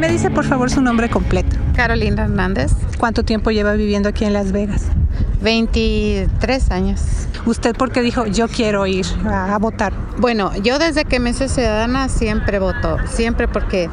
Me 0.00 0.08
dice 0.08 0.30
por 0.30 0.46
favor 0.46 0.70
su 0.70 0.80
nombre 0.80 1.10
completo. 1.10 1.58
Carolina 1.76 2.24
Hernández. 2.24 2.72
¿Cuánto 2.98 3.22
tiempo 3.22 3.50
lleva 3.50 3.74
viviendo 3.74 4.08
aquí 4.08 4.24
en 4.24 4.32
Las 4.32 4.50
Vegas? 4.50 4.86
23 5.42 6.70
años. 6.70 7.02
¿Usted 7.44 7.76
por 7.76 7.92
qué 7.92 8.00
dijo 8.00 8.24
yo 8.24 8.48
quiero 8.48 8.86
ir 8.86 9.04
a, 9.26 9.54
a 9.54 9.58
votar? 9.58 9.92
Bueno, 10.16 10.52
yo 10.62 10.78
desde 10.78 11.04
que 11.04 11.20
me 11.20 11.30
hice 11.30 11.50
ciudadana 11.50 12.08
siempre 12.08 12.58
voto, 12.58 12.96
siempre 13.10 13.46
porque 13.46 13.90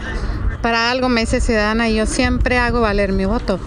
para 0.62 0.92
algo 0.92 1.10
me 1.10 1.24
hice 1.24 1.42
ciudadana 1.42 1.90
y 1.90 1.96
yo 1.96 2.06
siempre 2.06 2.58
hago 2.58 2.80
valer 2.80 3.12
mi 3.12 3.26
voto, 3.26 3.60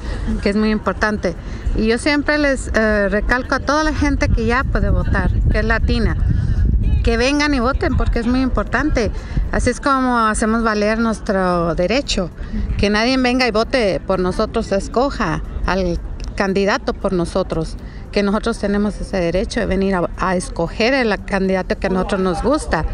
que 0.43 0.49
es 0.49 0.57
muy 0.57 0.71
importante. 0.71 1.35
Y 1.77 1.87
yo 1.87 1.99
siempre 1.99 2.39
les 2.39 2.71
eh, 2.75 3.09
recalco 3.11 3.55
a 3.55 3.61
toda 3.61 3.85
la 3.85 3.93
gente 3.93 4.29
que 4.31 4.47
ya 4.47 4.65
puede 4.65 4.89
votar, 4.89 5.31
que 5.53 5.59
es 5.59 5.65
latina, 5.65 6.17
que 7.03 7.17
vengan 7.17 7.55
y 7.55 7.61
voten 7.61 7.97
porque 7.97 8.19
es 8.19 8.27
muy 8.27 8.41
importante. 8.41 9.11
Así 9.53 9.71
es 9.71 9.81
como 9.81 10.19
hacemos 10.19 10.63
valer 10.63 10.99
nuestro 10.99 11.75
derecho, 11.75 12.31
que 12.79 12.91
nadie 12.91 13.17
venga 13.17 13.47
y 13.47 13.51
vote 13.51 14.01
por 14.07 14.21
nosotros, 14.21 14.73
escoja 14.73 15.43
al 15.67 15.99
candidato 16.37 16.95
por 16.95 17.13
nosotros, 17.13 17.77
que 18.13 18.23
nosotros 18.23 18.59
tenemos 18.59 19.01
ese 19.01 19.19
derecho 19.19 19.61
de 19.61 19.67
venir 19.67 19.95
a, 20.17 20.37
escoger 20.37 20.95
el 20.95 21.15
candidato 21.25 21.79
que 21.79 21.89
a 21.89 21.91
nosotros 21.91 22.21
nos 22.21 22.43
gusta, 22.43 22.85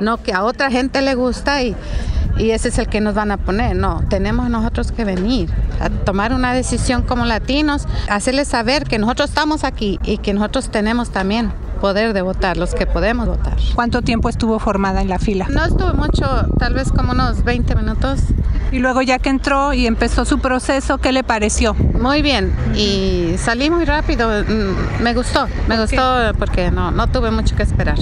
no 0.00 0.22
que 0.22 0.32
a 0.32 0.44
otra 0.44 0.70
gente 0.70 1.02
le 1.02 1.14
gusta 1.14 1.62
y, 1.62 1.74
y 2.38 2.50
ese 2.50 2.68
es 2.68 2.78
el 2.78 2.88
que 2.88 3.00
nos 3.00 3.14
van 3.14 3.30
a 3.30 3.38
poner. 3.38 3.74
No, 3.76 4.04
tenemos 4.08 4.48
nosotros 4.50 4.92
que 4.92 5.04
venir 5.04 5.50
a 5.80 5.90
tomar 5.90 6.32
una 6.32 6.54
decisión 6.54 7.02
como 7.02 7.24
latinos, 7.24 7.86
hacerles 8.08 8.48
saber 8.48 8.84
que 8.84 8.98
nosotros 8.98 9.30
estamos 9.30 9.64
aquí 9.64 9.98
y 10.04 10.18
que 10.18 10.32
nosotros 10.32 10.70
tenemos 10.70 11.10
también 11.10 11.52
poder 11.82 12.12
de 12.12 12.22
votar, 12.22 12.56
los 12.56 12.76
que 12.76 12.86
podemos 12.86 13.26
votar. 13.26 13.56
¿Cuánto 13.74 14.02
tiempo 14.02 14.28
estuvo 14.28 14.60
formada 14.60 15.02
en 15.02 15.08
la 15.08 15.18
fila? 15.18 15.48
No 15.50 15.64
estuve 15.64 15.92
mucho, 15.94 16.46
tal 16.56 16.74
vez 16.74 16.92
como 16.92 17.10
unos 17.10 17.42
20 17.42 17.74
minutos. 17.74 18.20
Y 18.70 18.78
luego 18.78 19.02
ya 19.02 19.18
que 19.18 19.30
entró 19.30 19.72
y 19.72 19.88
empezó 19.88 20.24
su 20.24 20.38
proceso, 20.38 20.98
¿qué 20.98 21.10
le 21.10 21.24
pareció? 21.24 21.74
Muy 21.74 22.22
bien, 22.22 22.54
y 22.76 23.34
salí 23.36 23.68
muy 23.68 23.84
rápido, 23.84 24.28
mm, 24.28 25.02
me 25.02 25.12
gustó, 25.12 25.48
me 25.66 25.76
gustó 25.76 26.32
porque 26.38 26.70
no, 26.70 26.92
no 26.92 27.08
tuve 27.08 27.32
mucho 27.32 27.56
que 27.56 27.64
esperar. 27.64 27.98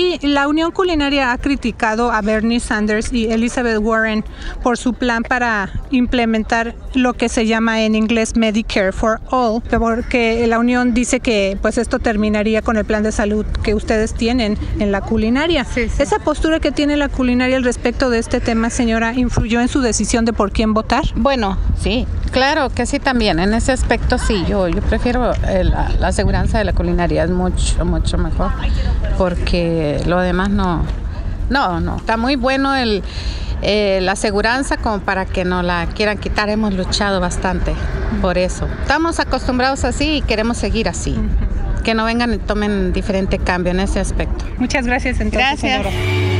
Y 0.00 0.18
la 0.26 0.48
Unión 0.48 0.70
Culinaria 0.70 1.30
ha 1.30 1.36
criticado 1.36 2.10
a 2.10 2.22
Bernie 2.22 2.58
Sanders 2.58 3.12
y 3.12 3.30
Elizabeth 3.30 3.76
Warren 3.78 4.24
por 4.62 4.78
su 4.78 4.94
plan 4.94 5.22
para 5.22 5.68
implementar 5.90 6.74
lo 6.94 7.12
que 7.12 7.28
se 7.28 7.46
llama 7.46 7.82
en 7.82 7.94
inglés 7.94 8.34
Medicare 8.34 8.92
for 8.92 9.20
All, 9.30 9.60
porque 9.78 10.46
la 10.46 10.58
Unión 10.58 10.94
dice 10.94 11.20
que 11.20 11.58
pues 11.60 11.76
esto 11.76 11.98
terminaría 11.98 12.62
con 12.62 12.78
el 12.78 12.86
plan 12.86 13.02
de 13.02 13.12
salud 13.12 13.44
que 13.62 13.74
ustedes 13.74 14.14
tienen 14.14 14.56
en 14.78 14.90
la 14.90 15.02
culinaria. 15.02 15.64
Sí, 15.64 15.90
sí. 15.90 16.02
Esa 16.02 16.18
postura 16.18 16.60
que 16.60 16.72
tiene 16.72 16.96
la 16.96 17.10
culinaria 17.10 17.58
al 17.58 17.64
respecto 17.64 18.08
de 18.08 18.20
este 18.20 18.40
tema, 18.40 18.70
señora, 18.70 19.12
influyó 19.12 19.60
en 19.60 19.68
su 19.68 19.82
decisión 19.82 20.24
de 20.24 20.32
por 20.32 20.50
quién 20.50 20.72
votar. 20.72 21.04
Bueno, 21.14 21.58
sí, 21.78 22.06
claro 22.30 22.70
que 22.70 22.86
sí 22.86 23.00
también. 23.00 23.38
En 23.38 23.52
ese 23.52 23.72
aspecto 23.72 24.16
sí, 24.16 24.46
yo, 24.48 24.66
yo 24.66 24.80
prefiero 24.80 25.32
eh, 25.46 25.62
la, 25.62 25.90
la 25.98 26.08
aseguranza 26.08 26.56
de 26.56 26.64
la 26.64 26.72
culinaria, 26.72 27.24
es 27.24 27.30
mucho, 27.30 27.84
mucho 27.84 28.16
mejor, 28.16 28.50
porque 29.18 29.89
lo 30.06 30.20
demás 30.20 30.50
no, 30.50 30.82
no, 31.48 31.80
no. 31.80 31.96
Está 31.96 32.16
muy 32.16 32.36
bueno 32.36 32.74
el, 32.74 33.02
eh, 33.62 33.98
la 34.02 34.12
aseguranza 34.12 34.76
como 34.76 35.00
para 35.00 35.26
que 35.26 35.44
no 35.44 35.62
la 35.62 35.86
quieran 35.94 36.18
quitar. 36.18 36.48
Hemos 36.48 36.74
luchado 36.74 37.20
bastante 37.20 37.74
por 38.22 38.38
eso. 38.38 38.66
Estamos 38.82 39.20
acostumbrados 39.20 39.84
así 39.84 40.16
y 40.16 40.22
queremos 40.22 40.56
seguir 40.56 40.88
así. 40.88 41.16
Que 41.84 41.94
no 41.94 42.04
vengan 42.04 42.34
y 42.34 42.38
tomen 42.38 42.92
diferente 42.92 43.38
cambio 43.38 43.72
en 43.72 43.80
ese 43.80 44.00
aspecto. 44.00 44.44
Muchas 44.58 44.86
gracias 44.86 45.20
entonces, 45.20 45.60
Gracias. 45.62 45.82
señora. 45.82 46.39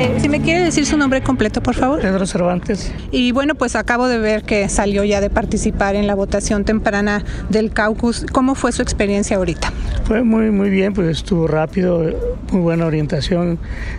Eh, 0.00 0.18
si 0.18 0.30
me 0.30 0.40
quiere 0.40 0.60
decir 0.60 0.86
su 0.86 0.96
nombre 0.96 1.22
completo, 1.22 1.62
por 1.62 1.74
favor. 1.74 2.00
Pedro 2.00 2.26
Cervantes. 2.26 2.90
Y 3.10 3.32
bueno, 3.32 3.54
pues 3.54 3.76
acabo 3.76 4.08
de 4.08 4.18
ver 4.18 4.44
que 4.44 4.66
salió 4.70 5.04
ya 5.04 5.20
de 5.20 5.28
participar 5.28 5.94
en 5.94 6.06
la 6.06 6.14
votación 6.14 6.64
temprana 6.64 7.22
del 7.50 7.70
caucus. 7.70 8.24
¿Cómo 8.32 8.54
fue 8.54 8.72
su 8.72 8.80
experiencia 8.80 9.36
ahorita? 9.36 9.70
Fue 10.04 10.22
muy, 10.22 10.50
muy 10.50 10.70
bien, 10.70 10.94
pues 10.94 11.08
estuvo 11.08 11.46
rápido, 11.46 12.02
muy 12.50 12.62
buena 12.62 12.86
orientación 12.86 13.58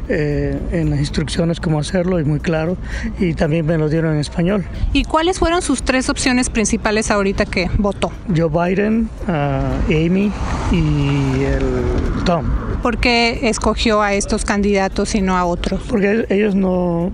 eh, 0.10 0.60
en 0.72 0.90
las 0.90 0.98
instrucciones 0.98 1.60
cómo 1.60 1.80
hacerlo 1.80 2.20
y 2.20 2.24
muy 2.24 2.40
claro. 2.40 2.78
Y 3.20 3.36
también 3.36 3.68
me 3.68 3.78
lo 3.78 3.88
dieron 3.88 4.16
en 4.16 4.22
español. 4.22 4.66
¿Y 4.94 5.04
cuáles 5.04 5.38
fueron 5.38 5.62
sus 5.62 5.84
tres 5.84 6.10
opciones 6.10 6.50
principales 6.50 7.12
ahorita 7.12 7.46
que 7.46 7.70
votó? 7.78 8.12
Joe 8.36 8.50
Biden, 8.50 9.08
ah, 9.28 9.70
Amy 9.88 10.32
y 10.72 11.44
el 11.44 12.24
Tom. 12.26 12.71
¿Por 12.82 12.98
qué 12.98 13.48
escogió 13.50 14.02
a 14.02 14.14
estos 14.14 14.44
candidatos 14.46 15.14
y 15.16 15.22
no 15.22 15.38
a 15.38 15.46
otros? 15.46 15.82
Porque 15.88 16.26
ellos 16.30 16.56
no 16.56 17.12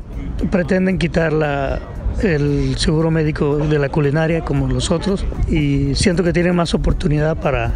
pretenden 0.51 0.97
quitar 0.97 1.33
la, 1.33 1.79
el 2.21 2.75
seguro 2.77 3.11
médico 3.11 3.57
de 3.57 3.77
la 3.79 3.89
culinaria 3.89 4.41
como 4.45 4.67
los 4.67 4.91
otros 4.91 5.25
y 5.49 5.93
siento 5.95 6.23
que 6.23 6.31
tienen 6.33 6.55
más 6.55 6.73
oportunidad 6.73 7.35
para, 7.37 7.73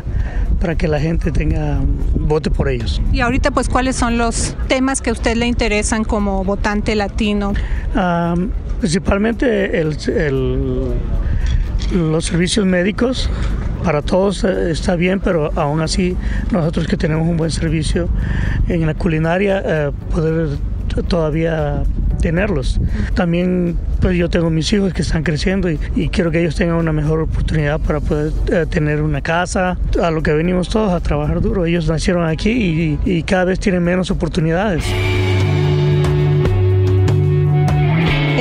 para 0.60 0.75
que 0.75 0.88
la 0.88 1.00
gente 1.00 1.31
tenga 1.31 1.79
vote 2.15 2.50
por 2.50 2.69
ellos. 2.69 3.01
Y 3.12 3.19
ahorita, 3.19 3.51
pues, 3.51 3.67
¿cuáles 3.67 3.95
son 3.98 4.17
los 4.17 4.55
temas 4.67 5.01
que 5.01 5.10
a 5.10 5.13
usted 5.13 5.36
le 5.36 5.48
interesan 5.48 6.03
como 6.05 6.43
votante 6.45 6.95
latino? 6.95 7.53
Ah, 7.95 8.36
principalmente 8.79 9.79
el, 9.81 9.98
el- 10.15 10.93
los 11.93 12.24
servicios 12.25 12.65
médicos 12.65 13.29
para 13.83 14.01
todos 14.01 14.43
eh, 14.43 14.71
está 14.71 14.95
bien, 14.95 15.19
pero 15.19 15.51
aún 15.55 15.81
así 15.81 16.15
nosotros 16.51 16.88
que 16.88 16.97
tenemos 16.97 17.27
un 17.27 17.38
buen 17.38 17.51
servicio 17.51 18.09
en 18.67 18.85
la 18.85 18.93
culinaria 18.93 19.61
eh, 19.65 19.91
poder 20.11 20.50
todavía 21.07 21.83
tenerlos. 22.21 22.79
También 23.15 23.77
pues 24.00 24.17
yo 24.17 24.29
tengo 24.29 24.50
mis 24.50 24.71
hijos 24.73 24.93
que 24.93 25.01
están 25.01 25.23
creciendo 25.23 25.69
y, 25.69 25.79
y 25.95 26.09
quiero 26.09 26.31
que 26.31 26.41
ellos 26.41 26.55
tengan 26.55 26.75
una 26.75 26.91
mejor 26.91 27.21
oportunidad 27.21 27.79
para 27.79 28.00
poder 28.00 28.31
eh, 28.51 28.65
tener 28.69 29.01
una 29.01 29.21
casa, 29.21 29.77
a 30.01 30.11
lo 30.11 30.21
que 30.21 30.33
venimos 30.33 30.69
todos 30.69 30.91
a 30.93 31.00
trabajar 31.00 31.41
duro. 31.41 31.65
Ellos 31.65 31.88
nacieron 31.88 32.25
aquí 32.27 32.51
y, 32.51 33.00
y 33.05 33.23
cada 33.23 33.45
vez 33.45 33.59
tienen 33.59 33.83
menos 33.83 34.11
oportunidades. 34.11 34.83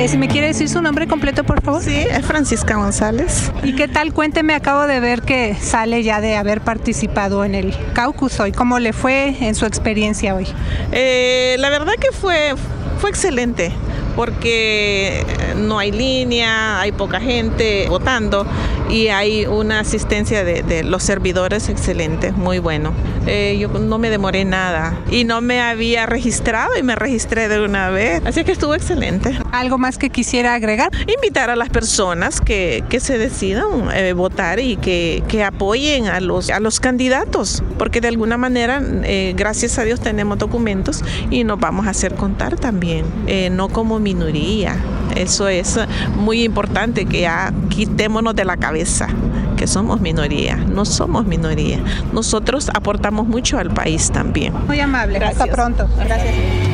Eh, 0.01 0.07
si 0.07 0.17
me 0.17 0.27
quiere 0.27 0.47
decir 0.47 0.67
su 0.67 0.81
nombre 0.81 1.05
completo, 1.05 1.43
por 1.43 1.61
favor. 1.61 1.79
Sí, 1.79 1.95
es 1.95 2.25
Francisca 2.25 2.75
González. 2.75 3.51
¿Y 3.61 3.75
qué 3.75 3.87
tal? 3.87 4.13
Cuénteme, 4.13 4.55
acabo 4.55 4.87
de 4.87 4.99
ver 4.99 5.21
que 5.21 5.53
sale 5.53 6.01
ya 6.01 6.21
de 6.21 6.35
haber 6.35 6.61
participado 6.61 7.45
en 7.45 7.53
el 7.53 7.71
caucus 7.93 8.39
hoy. 8.39 8.51
¿Cómo 8.51 8.79
le 8.79 8.93
fue 8.93 9.35
en 9.41 9.53
su 9.53 9.67
experiencia 9.67 10.33
hoy? 10.33 10.47
Eh, 10.91 11.55
la 11.59 11.69
verdad 11.69 11.93
que 12.01 12.11
fue, 12.11 12.55
fue 12.97 13.11
excelente 13.11 13.71
porque 14.15 15.23
no 15.57 15.77
hay 15.77 15.91
línea, 15.91 16.79
hay 16.79 16.93
poca 16.93 17.19
gente 17.19 17.85
votando 17.87 18.47
y 18.89 19.07
hay 19.07 19.45
una 19.45 19.79
asistencia 19.79 20.43
de, 20.43 20.63
de 20.63 20.83
los 20.83 21.03
servidores 21.03 21.69
excelente, 21.69 22.31
muy 22.31 22.59
bueno. 22.59 22.93
Eh, 23.27 23.57
yo 23.59 23.67
no 23.67 23.99
me 23.99 24.09
demoré 24.09 24.45
nada 24.45 24.97
y 25.11 25.25
no 25.25 25.41
me 25.41 25.61
había 25.61 26.07
registrado 26.07 26.75
y 26.77 26.83
me 26.83 26.95
registré 26.95 27.47
de 27.47 27.63
una 27.63 27.89
vez, 27.89 28.21
así 28.25 28.43
que 28.43 28.51
estuvo 28.51 28.73
excelente. 28.73 29.37
¿Algo 29.51 29.77
más 29.77 29.97
que 29.97 30.09
quisiera 30.09 30.55
agregar? 30.55 30.89
Invitar 31.13 31.49
a 31.49 31.55
las 31.55 31.69
personas 31.69 32.41
que, 32.41 32.83
que 32.89 32.99
se 32.99 33.17
decidan 33.17 33.89
eh, 33.93 34.13
votar 34.13 34.59
y 34.59 34.75
que, 34.77 35.23
que 35.27 35.43
apoyen 35.43 36.07
a 36.07 36.19
los, 36.19 36.49
a 36.49 36.59
los 36.59 36.79
candidatos, 36.79 37.63
porque 37.77 38.01
de 38.01 38.07
alguna 38.07 38.37
manera, 38.37 38.81
eh, 39.03 39.33
gracias 39.35 39.77
a 39.77 39.83
Dios, 39.83 40.01
tenemos 40.01 40.39
documentos 40.39 41.03
y 41.29 41.43
nos 41.43 41.59
vamos 41.59 41.87
a 41.87 41.91
hacer 41.91 42.15
contar 42.15 42.57
también, 42.57 43.05
no 43.55 43.69
como 43.69 43.99
minoría. 43.99 44.75
Eso 45.15 45.47
es 45.47 45.79
muy 46.15 46.43
importante 46.43 47.05
que 47.05 47.21
ya 47.21 47.53
quitémonos 47.69 48.35
de 48.35 48.45
la 48.45 48.57
cabeza 48.57 49.07
que 49.57 49.67
somos 49.67 50.01
minoría, 50.01 50.55
no 50.55 50.85
somos 50.85 51.25
minoría. 51.25 51.79
Nosotros 52.13 52.69
aportamos 52.73 53.27
mucho 53.27 53.59
al 53.59 53.69
país 53.69 54.11
también. 54.11 54.53
Muy 54.65 54.79
amable. 54.79 55.19
Gracias. 55.19 55.41
Hasta 55.41 55.53
pronto. 55.53 55.87
Gracias. 55.97 56.70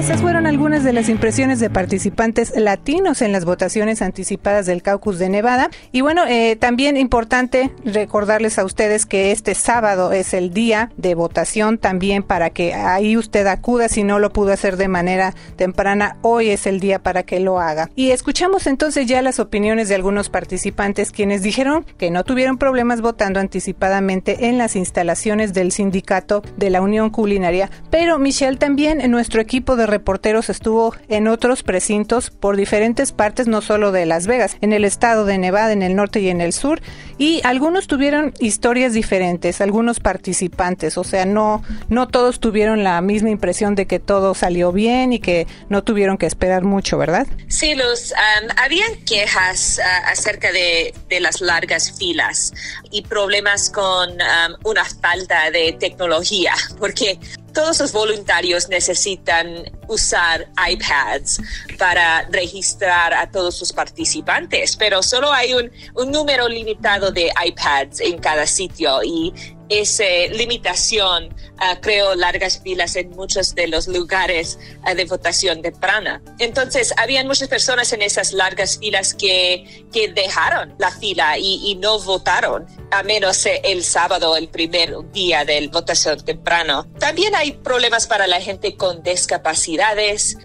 Esas 0.00 0.22
fueron 0.22 0.46
algunas 0.46 0.82
de 0.82 0.94
las 0.94 1.10
impresiones 1.10 1.60
de 1.60 1.68
participantes 1.68 2.54
latinos 2.56 3.20
en 3.20 3.32
las 3.32 3.44
votaciones 3.44 4.00
anticipadas 4.00 4.64
del 4.64 4.82
caucus 4.82 5.18
de 5.18 5.28
Nevada. 5.28 5.68
Y 5.92 6.00
bueno, 6.00 6.22
eh, 6.26 6.56
también 6.56 6.96
importante 6.96 7.70
recordarles 7.84 8.58
a 8.58 8.64
ustedes 8.64 9.04
que 9.04 9.30
este 9.30 9.54
sábado 9.54 10.12
es 10.12 10.32
el 10.32 10.54
día 10.54 10.90
de 10.96 11.14
votación 11.14 11.76
también 11.76 12.22
para 12.22 12.48
que 12.48 12.72
ahí 12.72 13.18
usted 13.18 13.46
acuda 13.46 13.90
si 13.90 14.02
no 14.02 14.18
lo 14.18 14.32
pudo 14.32 14.54
hacer 14.54 14.78
de 14.78 14.88
manera 14.88 15.34
temprana. 15.56 16.16
Hoy 16.22 16.48
es 16.48 16.66
el 16.66 16.80
día 16.80 17.02
para 17.02 17.24
que 17.24 17.38
lo 17.38 17.60
haga. 17.60 17.90
Y 17.94 18.12
escuchamos 18.12 18.66
entonces 18.66 19.04
ya 19.06 19.20
las 19.20 19.38
opiniones 19.38 19.90
de 19.90 19.96
algunos 19.96 20.30
participantes 20.30 21.12
quienes 21.12 21.42
dijeron 21.42 21.84
que 21.98 22.10
no 22.10 22.24
tuvieron 22.24 22.56
problemas 22.56 23.02
votando 23.02 23.38
anticipadamente 23.38 24.46
en 24.46 24.56
las 24.56 24.76
instalaciones 24.76 25.52
del 25.52 25.72
sindicato 25.72 26.42
de 26.56 26.70
la 26.70 26.80
Unión 26.80 27.10
Culinaria. 27.10 27.68
Pero 27.90 28.18
Michelle 28.18 28.56
también 28.56 29.02
nuestro 29.10 29.42
equipo 29.42 29.76
de 29.76 29.89
reporteros 29.90 30.48
estuvo 30.48 30.94
en 31.08 31.28
otros 31.28 31.62
precintos 31.62 32.30
por 32.30 32.56
diferentes 32.56 33.12
partes, 33.12 33.46
no 33.46 33.60
solo 33.60 33.92
de 33.92 34.06
Las 34.06 34.26
Vegas, 34.26 34.56
en 34.60 34.72
el 34.72 34.84
estado 34.84 35.24
de 35.24 35.38
Nevada, 35.38 35.72
en 35.72 35.82
el 35.82 35.96
norte 35.96 36.20
y 36.20 36.28
en 36.28 36.40
el 36.40 36.52
sur, 36.52 36.80
y 37.18 37.40
algunos 37.44 37.86
tuvieron 37.86 38.32
historias 38.40 38.94
diferentes, 38.94 39.60
algunos 39.60 40.00
participantes, 40.00 40.96
o 40.96 41.04
sea, 41.04 41.26
no, 41.26 41.62
no 41.88 42.08
todos 42.08 42.40
tuvieron 42.40 42.82
la 42.84 43.00
misma 43.00 43.30
impresión 43.30 43.74
de 43.74 43.86
que 43.86 43.98
todo 43.98 44.34
salió 44.34 44.72
bien 44.72 45.12
y 45.12 45.18
que 45.18 45.46
no 45.68 45.84
tuvieron 45.84 46.16
que 46.16 46.26
esperar 46.26 46.62
mucho, 46.62 46.96
¿verdad? 46.96 47.26
Sí, 47.48 47.74
los, 47.74 48.12
um, 48.12 48.48
habían 48.56 48.96
quejas 49.04 49.78
uh, 49.78 50.10
acerca 50.10 50.52
de, 50.52 50.94
de, 51.08 51.20
las 51.20 51.40
largas 51.40 51.92
filas 51.98 52.52
y 52.90 53.02
problemas 53.02 53.70
con 53.70 54.10
um, 54.10 54.54
una 54.64 54.84
falta 54.84 55.50
de 55.50 55.76
tecnología, 55.78 56.54
porque 56.78 57.18
todos 57.52 57.80
los 57.80 57.92
voluntarios 57.92 58.68
necesitan 58.68 59.70
usar 59.90 60.48
iPads 60.70 61.40
para 61.76 62.22
registrar 62.30 63.12
a 63.12 63.30
todos 63.30 63.56
sus 63.56 63.72
participantes, 63.72 64.76
pero 64.76 65.02
solo 65.02 65.32
hay 65.32 65.52
un, 65.54 65.70
un 65.94 66.10
número 66.10 66.48
limitado 66.48 67.10
de 67.10 67.32
iPads 67.44 68.00
en 68.00 68.18
cada 68.18 68.46
sitio 68.46 69.02
y 69.02 69.32
esa 69.70 70.04
limitación 70.32 71.26
uh, 71.26 71.80
creó 71.80 72.16
largas 72.16 72.60
filas 72.60 72.96
en 72.96 73.10
muchos 73.10 73.54
de 73.54 73.68
los 73.68 73.86
lugares 73.86 74.58
uh, 74.84 74.94
de 74.94 75.04
votación 75.04 75.62
temprana. 75.62 76.20
Entonces, 76.40 76.92
habían 76.96 77.28
muchas 77.28 77.48
personas 77.48 77.92
en 77.92 78.02
esas 78.02 78.32
largas 78.32 78.78
filas 78.78 79.14
que, 79.14 79.86
que 79.92 80.08
dejaron 80.08 80.74
la 80.78 80.90
fila 80.90 81.38
y, 81.38 81.70
y 81.70 81.76
no 81.76 82.00
votaron, 82.00 82.66
a 82.90 83.04
menos 83.04 83.46
el 83.46 83.84
sábado, 83.84 84.36
el 84.36 84.48
primer 84.48 84.92
día 85.12 85.44
de 85.44 85.68
votación 85.68 86.20
temprano. 86.24 86.88
También 86.98 87.36
hay 87.36 87.52
problemas 87.52 88.08
para 88.08 88.26
la 88.26 88.40
gente 88.40 88.76
con 88.76 89.04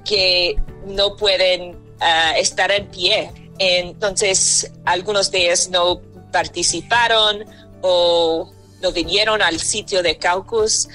que 0.04 0.56
no 0.86 1.16
pueden 1.16 1.76
uh, 1.76 2.38
estar 2.38 2.72
en 2.72 2.88
pie. 2.88 3.32
Entonces, 3.60 4.72
algunos 4.86 5.32
de 5.32 5.46
ellos 5.46 5.70
no 5.70 6.02
participaron 6.32 7.46
o 7.82 8.52
no 8.82 8.92
vinieron 8.92 9.42
al 9.42 9.60
sitio 9.60 10.04
de 10.04 10.18
caucus 10.18 10.90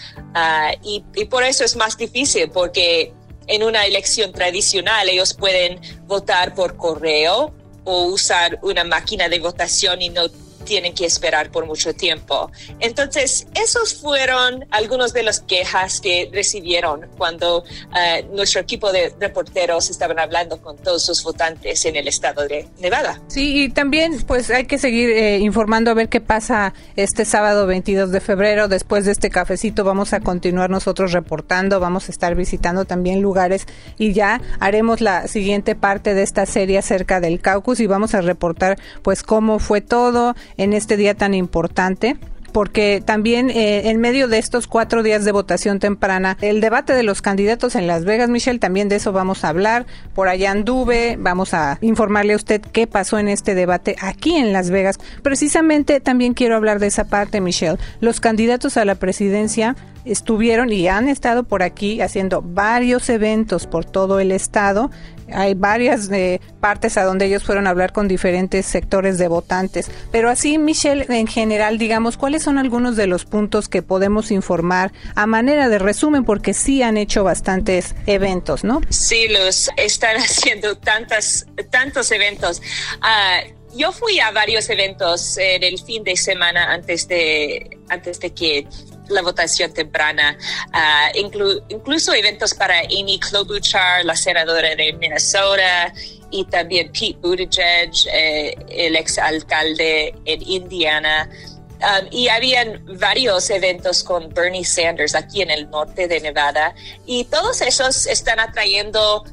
y, 0.82 1.02
y, 1.14 1.24
por 1.24 1.42
eso 1.42 1.64
es 1.64 1.76
más 1.76 1.96
difícil 1.96 2.50
porque 2.50 3.12
en 3.46 3.62
una 3.64 3.86
elección 3.86 4.32
tradicional 4.32 5.08
ellos 5.08 5.34
pueden 5.34 5.80
votar 6.06 6.54
por 6.54 6.76
correo 6.76 7.52
o 7.84 8.02
usar 8.04 8.58
una 8.62 8.84
máquina 8.84 9.28
de 9.28 9.40
votación 9.40 10.02
y 10.02 10.10
no 10.10 10.24
tienen 10.64 10.94
que 10.94 11.06
esperar 11.06 11.50
por 11.50 11.66
mucho 11.66 11.94
tiempo. 11.94 12.50
Entonces, 12.78 13.46
esos 13.54 13.94
fueron 13.94 14.66
algunos 14.70 15.12
de 15.12 15.22
las 15.22 15.40
quejas 15.40 16.00
que 16.00 16.30
recibieron 16.32 17.06
cuando 17.16 17.58
uh, 17.58 18.34
nuestro 18.34 18.60
equipo 18.60 18.92
de 18.92 19.12
reporteros 19.18 19.90
estaban 19.90 20.18
hablando 20.18 20.60
con 20.60 20.76
todos 20.76 21.04
sus 21.04 21.22
votantes 21.22 21.84
en 21.84 21.96
el 21.96 22.08
estado 22.08 22.46
de 22.46 22.68
Nevada. 22.78 23.20
Sí, 23.28 23.64
y 23.64 23.68
también 23.70 24.22
pues 24.26 24.50
hay 24.50 24.66
que 24.66 24.78
seguir 24.78 25.10
eh, 25.10 25.38
informando 25.38 25.90
a 25.90 25.94
ver 25.94 26.08
qué 26.08 26.20
pasa 26.20 26.74
este 26.96 27.24
sábado 27.24 27.66
22 27.66 28.10
de 28.10 28.20
febrero. 28.20 28.68
Después 28.68 29.04
de 29.04 29.12
este 29.12 29.30
cafecito 29.30 29.84
vamos 29.84 30.12
a 30.12 30.20
continuar 30.20 30.70
nosotros 30.70 31.12
reportando, 31.12 31.80
vamos 31.80 32.08
a 32.08 32.12
estar 32.12 32.34
visitando 32.34 32.84
también 32.84 33.20
lugares 33.20 33.66
y 33.98 34.12
ya 34.12 34.40
haremos 34.60 35.00
la 35.00 35.28
siguiente 35.28 35.74
parte 35.74 36.14
de 36.14 36.22
esta 36.22 36.46
serie 36.46 36.78
acerca 36.78 37.20
del 37.20 37.40
caucus 37.40 37.80
y 37.80 37.86
vamos 37.86 38.14
a 38.14 38.20
reportar 38.20 38.78
pues 39.02 39.22
cómo 39.22 39.58
fue 39.58 39.80
todo, 39.80 40.34
en 40.60 40.74
este 40.74 40.96
día 40.96 41.14
tan 41.14 41.34
importante 41.34 42.16
porque 42.52 43.02
también 43.04 43.50
eh, 43.50 43.90
en 43.90 44.00
medio 44.00 44.28
de 44.28 44.38
estos 44.38 44.66
cuatro 44.66 45.02
días 45.02 45.24
de 45.24 45.32
votación 45.32 45.78
temprana, 45.78 46.36
el 46.40 46.60
debate 46.60 46.92
de 46.92 47.02
los 47.02 47.22
candidatos 47.22 47.74
en 47.76 47.86
Las 47.86 48.04
Vegas, 48.04 48.28
Michelle, 48.28 48.58
también 48.58 48.88
de 48.88 48.96
eso 48.96 49.12
vamos 49.12 49.44
a 49.44 49.48
hablar. 49.48 49.86
Por 50.14 50.28
allá 50.28 50.50
anduve, 50.50 51.16
vamos 51.18 51.54
a 51.54 51.78
informarle 51.80 52.32
a 52.34 52.36
usted 52.36 52.60
qué 52.60 52.86
pasó 52.86 53.18
en 53.18 53.28
este 53.28 53.54
debate 53.54 53.96
aquí 54.00 54.36
en 54.36 54.52
Las 54.52 54.70
Vegas. 54.70 54.98
Precisamente 55.22 56.00
también 56.00 56.34
quiero 56.34 56.56
hablar 56.56 56.78
de 56.78 56.88
esa 56.88 57.04
parte, 57.04 57.40
Michelle. 57.40 57.78
Los 58.00 58.20
candidatos 58.20 58.76
a 58.76 58.84
la 58.84 58.96
presidencia 58.96 59.76
estuvieron 60.04 60.72
y 60.72 60.88
han 60.88 61.08
estado 61.08 61.44
por 61.44 61.62
aquí 61.62 62.00
haciendo 62.00 62.42
varios 62.42 63.08
eventos 63.08 63.66
por 63.66 63.84
todo 63.84 64.20
el 64.20 64.32
estado 64.32 64.90
hay 65.32 65.54
varias 65.54 66.10
eh, 66.10 66.40
partes 66.60 66.96
a 66.96 67.04
donde 67.04 67.26
ellos 67.26 67.42
fueron 67.42 67.66
a 67.66 67.70
hablar 67.70 67.92
con 67.92 68.08
diferentes 68.08 68.66
sectores 68.66 69.18
de 69.18 69.28
votantes. 69.28 69.90
Pero 70.10 70.28
así, 70.28 70.58
Michelle, 70.58 71.06
en 71.08 71.26
general, 71.26 71.78
digamos, 71.78 72.16
¿cuáles 72.16 72.42
son 72.42 72.58
algunos 72.58 72.96
de 72.96 73.06
los 73.06 73.24
puntos 73.24 73.68
que 73.68 73.82
podemos 73.82 74.30
informar 74.30 74.92
a 75.14 75.26
manera 75.26 75.68
de 75.68 75.78
resumen? 75.78 76.24
Porque 76.24 76.54
sí 76.54 76.82
han 76.82 76.96
hecho 76.96 77.24
bastantes 77.24 77.94
eventos, 78.06 78.64
¿no? 78.64 78.80
Sí, 78.88 79.28
los 79.28 79.70
están 79.76 80.16
haciendo 80.18 80.76
tantas, 80.78 81.46
tantos 81.70 82.10
eventos. 82.10 82.60
Uh, 83.00 83.76
yo 83.76 83.92
fui 83.92 84.18
a 84.18 84.32
varios 84.32 84.68
eventos 84.68 85.38
en 85.38 85.62
el 85.62 85.78
fin 85.78 86.02
de 86.02 86.16
semana 86.16 86.72
antes 86.72 87.06
de, 87.06 87.78
antes 87.88 88.18
de 88.18 88.30
que 88.30 88.66
la 89.10 89.22
votación 89.22 89.72
temprana, 89.72 90.36
inclu 91.14 91.62
incluso 91.68 92.12
eventos 92.14 92.54
para 92.54 92.80
Amy 92.80 93.18
Klobuchar, 93.18 94.04
la 94.04 94.16
senadora 94.16 94.74
de 94.74 94.92
Minnesota, 94.94 95.92
y 96.30 96.44
también 96.44 96.90
Pete 96.92 97.18
Buttigieg, 97.20 97.90
eh, 98.12 98.54
el 98.68 98.96
exalcalde 98.96 100.14
en 100.24 100.42
Indiana. 100.42 101.28
Um, 101.80 102.08
y 102.10 102.28
habían 102.28 102.84
varios 102.98 103.48
eventos 103.48 104.04
con 104.04 104.28
Bernie 104.34 104.64
Sanders 104.64 105.14
aquí 105.14 105.40
en 105.40 105.50
el 105.50 105.70
norte 105.70 106.08
de 106.08 106.20
Nevada 106.20 106.74
y 107.06 107.24
todos 107.24 107.62
esos 107.62 108.06
están 108.06 108.38
atrayendo 108.38 109.24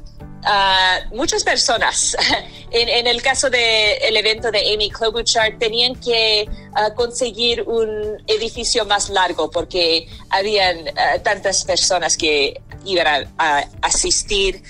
Uh, 0.44 1.14
muchas 1.14 1.42
personas. 1.42 2.16
en, 2.70 3.06
el 3.06 3.20
caso 3.22 3.50
del 3.50 3.60
el 4.02 4.16
evento 4.16 4.50
de 4.50 4.72
Amy 4.72 4.90
Klobuchar, 4.90 5.58
tenían 5.58 5.94
que 5.96 6.48
uh, 6.48 6.94
conseguir 6.94 7.62
un 7.62 8.22
edificio 8.26 8.84
más 8.84 9.10
largo 9.10 9.50
porque 9.50 10.06
habían 10.30 10.78
uh, 10.80 11.20
tantas 11.22 11.64
personas 11.64 12.16
que 12.16 12.60
iban 12.84 13.28
a, 13.38 13.58
a 13.58 13.64
asistir. 13.82 14.62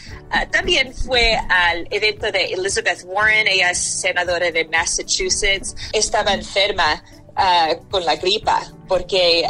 también 0.51 0.95
fue 0.95 1.39
al 1.49 1.87
evento 1.91 2.33
de 2.33 2.47
Elizabeth 2.47 3.05
Warren, 3.05 3.47
ella 3.47 3.71
es 3.71 3.79
senadora 3.79 4.51
de 4.51 4.65
Massachusetts, 4.67 5.75
estaba 5.93 6.33
enferma. 6.33 7.03
con 7.91 8.05
la 8.05 8.17
gripa, 8.17 8.61
porque 8.89 9.49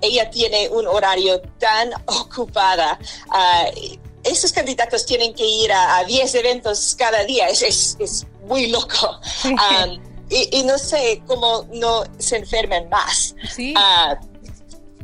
ella 0.00 0.30
tiene 0.30 0.68
un 0.68 0.86
horario 0.86 1.40
tan 1.58 1.90
ocupada 2.06 2.96
esos 4.26 4.52
candidatos 4.52 5.06
tienen 5.06 5.34
que 5.34 5.44
ir 5.44 5.72
a, 5.72 6.04
10 6.04 6.34
eventos 6.34 6.94
cada 6.98 7.24
día. 7.24 7.48
Es, 7.48 7.62
es, 7.62 7.96
es 7.98 8.26
muy 8.46 8.68
loco. 8.68 9.20
Um, 9.44 10.00
y, 10.28 10.58
y, 10.58 10.62
no 10.64 10.76
sé 10.76 11.22
cómo 11.26 11.66
no 11.72 12.04
se 12.18 12.36
enfermen 12.36 12.88
más. 12.88 13.34
Sí. 13.54 13.74
Uh, 13.76 14.16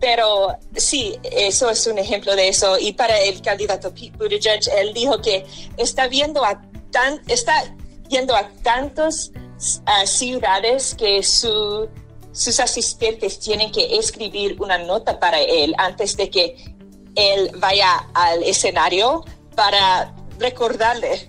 pero 0.03 0.59
sí, 0.75 1.17
eso 1.23 1.71
es 1.71 1.87
un 1.87 1.97
ejemplo 1.97 2.35
de 2.35 2.49
eso. 2.49 2.77
Y 2.77 2.93
para 2.93 3.21
el 3.21 3.41
candidato 3.41 3.95
Pete 3.95 4.13
Buttigieg, 4.19 4.61
él 4.77 4.93
dijo 4.93 5.23
que 5.23 5.47
está 5.77 6.09
viendo 6.09 6.45
a 6.45 6.61
tan, 6.91 7.23
está 7.29 7.73
yendo 8.09 8.35
a 8.35 8.49
tantas 8.65 9.31
uh, 9.37 10.07
ciudades 10.07 10.97
que 10.97 11.23
su, 11.23 11.89
sus 12.33 12.59
asistentes 12.59 13.39
tienen 13.39 13.71
que 13.71 13.97
escribir 13.97 14.61
una 14.61 14.79
nota 14.79 15.21
para 15.21 15.41
él 15.41 15.73
antes 15.79 16.17
de 16.17 16.31
que 16.31 16.72
él 17.15 17.51
vaya 17.57 18.07
al 18.15 18.43
escenario 18.43 19.25
para 19.55 20.15
recordarle 20.39 21.29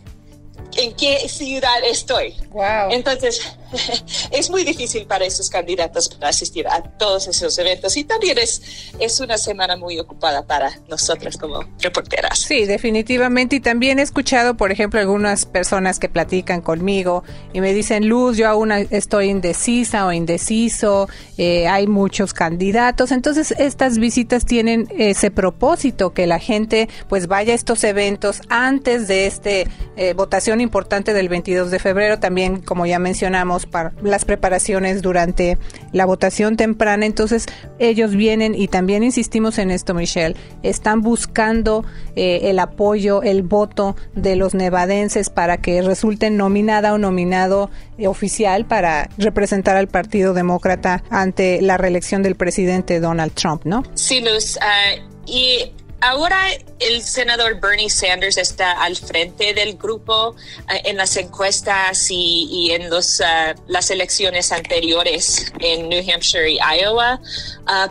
en 0.78 0.94
qué 0.96 1.28
ciudad 1.30 1.84
estoy. 1.84 2.36
Wow. 2.52 2.92
Entonces, 2.92 3.56
es 4.32 4.50
muy 4.50 4.64
difícil 4.64 5.06
para 5.06 5.26
esos 5.26 5.50
candidatos 5.50 6.10
para 6.10 6.30
asistir 6.30 6.68
a 6.68 6.82
todos 6.82 7.28
esos 7.28 7.58
eventos 7.58 7.98
y 7.98 8.04
también 8.04 8.38
es, 8.38 8.62
es 9.00 9.20
una 9.20 9.38
semana 9.38 9.78
muy 9.78 10.00
ocupada 10.00 10.46
para 10.46 10.72
nosotras 10.88 11.38
como 11.38 11.64
reporteras. 11.80 12.40
Sí, 12.40 12.66
definitivamente. 12.66 13.58
Y 13.58 13.60
también 13.60 14.00
he 14.00 14.02
escuchado, 14.02 14.56
por 14.56 14.72
ejemplo, 14.72 15.00
algunas 15.00 15.46
personas 15.46 16.00
que 16.00 16.10
platican 16.10 16.62
conmigo 16.62 17.24
y 17.54 17.62
me 17.62 17.74
dicen, 17.74 18.08
Luz, 18.08 18.38
yo 18.38 18.48
aún 18.48 18.72
estoy 18.72 19.30
indecisa 19.30 20.06
o 20.06 20.12
indeciso, 20.12 21.10
eh, 21.38 21.68
hay 21.68 21.88
muchos 21.88 22.34
candidatos. 22.34 23.12
Entonces, 23.12 23.54
estas 23.58 23.98
visitas 23.98 24.46
tienen 24.46 24.88
ese 24.98 25.32
propósito, 25.32 26.14
que 26.14 26.28
la 26.28 26.40
gente 26.40 26.90
pues 27.10 27.28
vaya 27.28 27.54
a 27.54 27.56
estos 27.56 27.84
eventos 27.84 28.42
antes 28.50 29.08
de 29.08 29.26
este 29.28 29.68
eh, 29.96 30.14
votación 30.14 30.62
importante 30.62 31.14
del 31.14 31.30
22 31.30 31.72
de 31.72 31.80
febrero. 31.80 32.20
También, 32.20 32.62
como 32.62 32.86
ya 32.86 33.00
mencionamos, 33.00 33.63
las 34.02 34.26
preparaciones 34.26 35.02
durante 35.02 35.58
la 35.92 36.06
votación 36.06 36.58
temprana. 36.58 37.06
Entonces, 37.06 37.46
ellos 37.80 38.16
vienen 38.16 38.56
y 38.56 38.68
también 38.68 39.04
insistimos 39.04 39.58
en 39.58 39.72
esto, 39.72 39.94
Michelle, 39.94 40.36
están 40.64 41.02
buscando 41.02 41.86
eh, 42.16 42.42
el 42.44 42.60
apoyo, 42.60 43.24
el 43.24 43.44
voto 43.44 43.96
de 44.16 44.36
los 44.36 44.54
nevadenses 44.54 45.30
para 45.30 45.58
que 45.58 45.82
resulten 45.82 46.38
nominada 46.38 46.94
o 46.94 46.98
nominado 46.98 47.70
eh, 47.98 48.08
oficial 48.08 48.66
para 48.66 49.10
representar 49.18 49.76
al 49.76 49.88
Partido 49.88 50.34
Demócrata 50.34 51.04
ante 51.10 51.62
la 51.62 51.78
reelección 51.78 52.24
del 52.24 52.36
presidente 52.36 53.00
Donald 53.00 53.34
Trump, 53.34 53.64
¿no? 53.66 53.84
Sí, 53.94 54.22
Luz. 54.22 54.58
Ah, 54.62 54.96
y 55.26 55.74
ahora 56.04 56.48
el 56.80 57.02
senador 57.02 57.60
Bernie 57.60 57.90
Sanders 57.90 58.38
está 58.38 58.74
al 58.84 58.96
frente 58.96 59.54
del 59.54 59.78
grupo 59.78 60.36
ah, 60.68 60.76
en 60.84 60.98
las 60.98 61.16
encuestas 61.18 62.08
y, 62.10 62.72
en 62.72 62.90
los, 62.90 63.22
ah, 63.22 63.56
las 63.68 63.90
elecciones 63.90 64.52
anteriores 64.52 65.52
en 65.60 65.90
New 65.90 66.04
Hampshire 66.12 66.52
y 66.52 66.60
Iowa, 66.60 67.20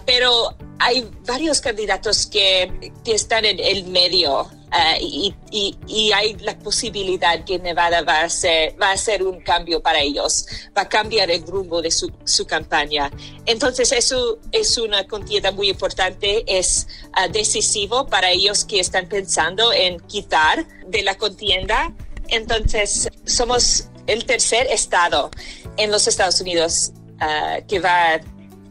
pero 0.07 0.55
hay 0.79 1.09
varios 1.27 1.61
candidatos 1.61 2.27
que, 2.27 2.93
que 3.05 3.15
están 3.15 3.45
en 3.45 3.59
el 3.59 3.85
medio 3.85 4.49
Uh, 4.73 4.97
y, 5.01 5.35
y, 5.51 5.77
y, 5.87 6.13
hay 6.13 6.33
la 6.39 6.59
posibilidad 6.59 7.45
que 7.45 7.59
Nevada 7.59 8.01
va 8.01 8.21
a, 8.21 8.25
hacer, 8.25 8.75
va 8.81 8.89
a 8.89 8.93
hacer 8.93 9.23
un 9.23 9.43
cambio 9.43 9.83
para 9.83 10.01
ellos, 10.01 10.47
va 10.75 10.83
a 10.83 10.89
cambiar 10.89 11.31
el 11.31 11.47
rumbo 11.47 11.83
de 11.83 11.91
su, 11.91 12.11
su 12.25 12.47
campaña. 12.47 13.11
Entonces, 13.45 13.93
eso 13.93 14.39
es 14.51 14.79
una 14.79 15.07
contienda 15.07 15.51
muy 15.51 15.69
importante, 15.69 16.43
es 16.47 16.87
uh, 17.09 17.31
decisivo 17.31 18.07
para 18.07 18.31
ellos 18.31 18.65
que 18.65 18.81
están 18.81 19.11
pensando 19.11 19.75
en 19.75 20.01
quitar 20.01 20.67
de 20.87 21.03
la 21.03 21.17
contienda. 21.17 21.93
Entonces, 22.29 23.11
somos 23.27 23.91
el 24.07 24.25
tercer 24.25 24.69
estado 24.69 25.31
en 25.77 25.91
los 25.91 26.09
Estados 26.09 26.41
Unidos 26.41 26.93
uh, 27.21 27.67
que 27.67 27.79
va 27.79 28.15
a 28.15 28.21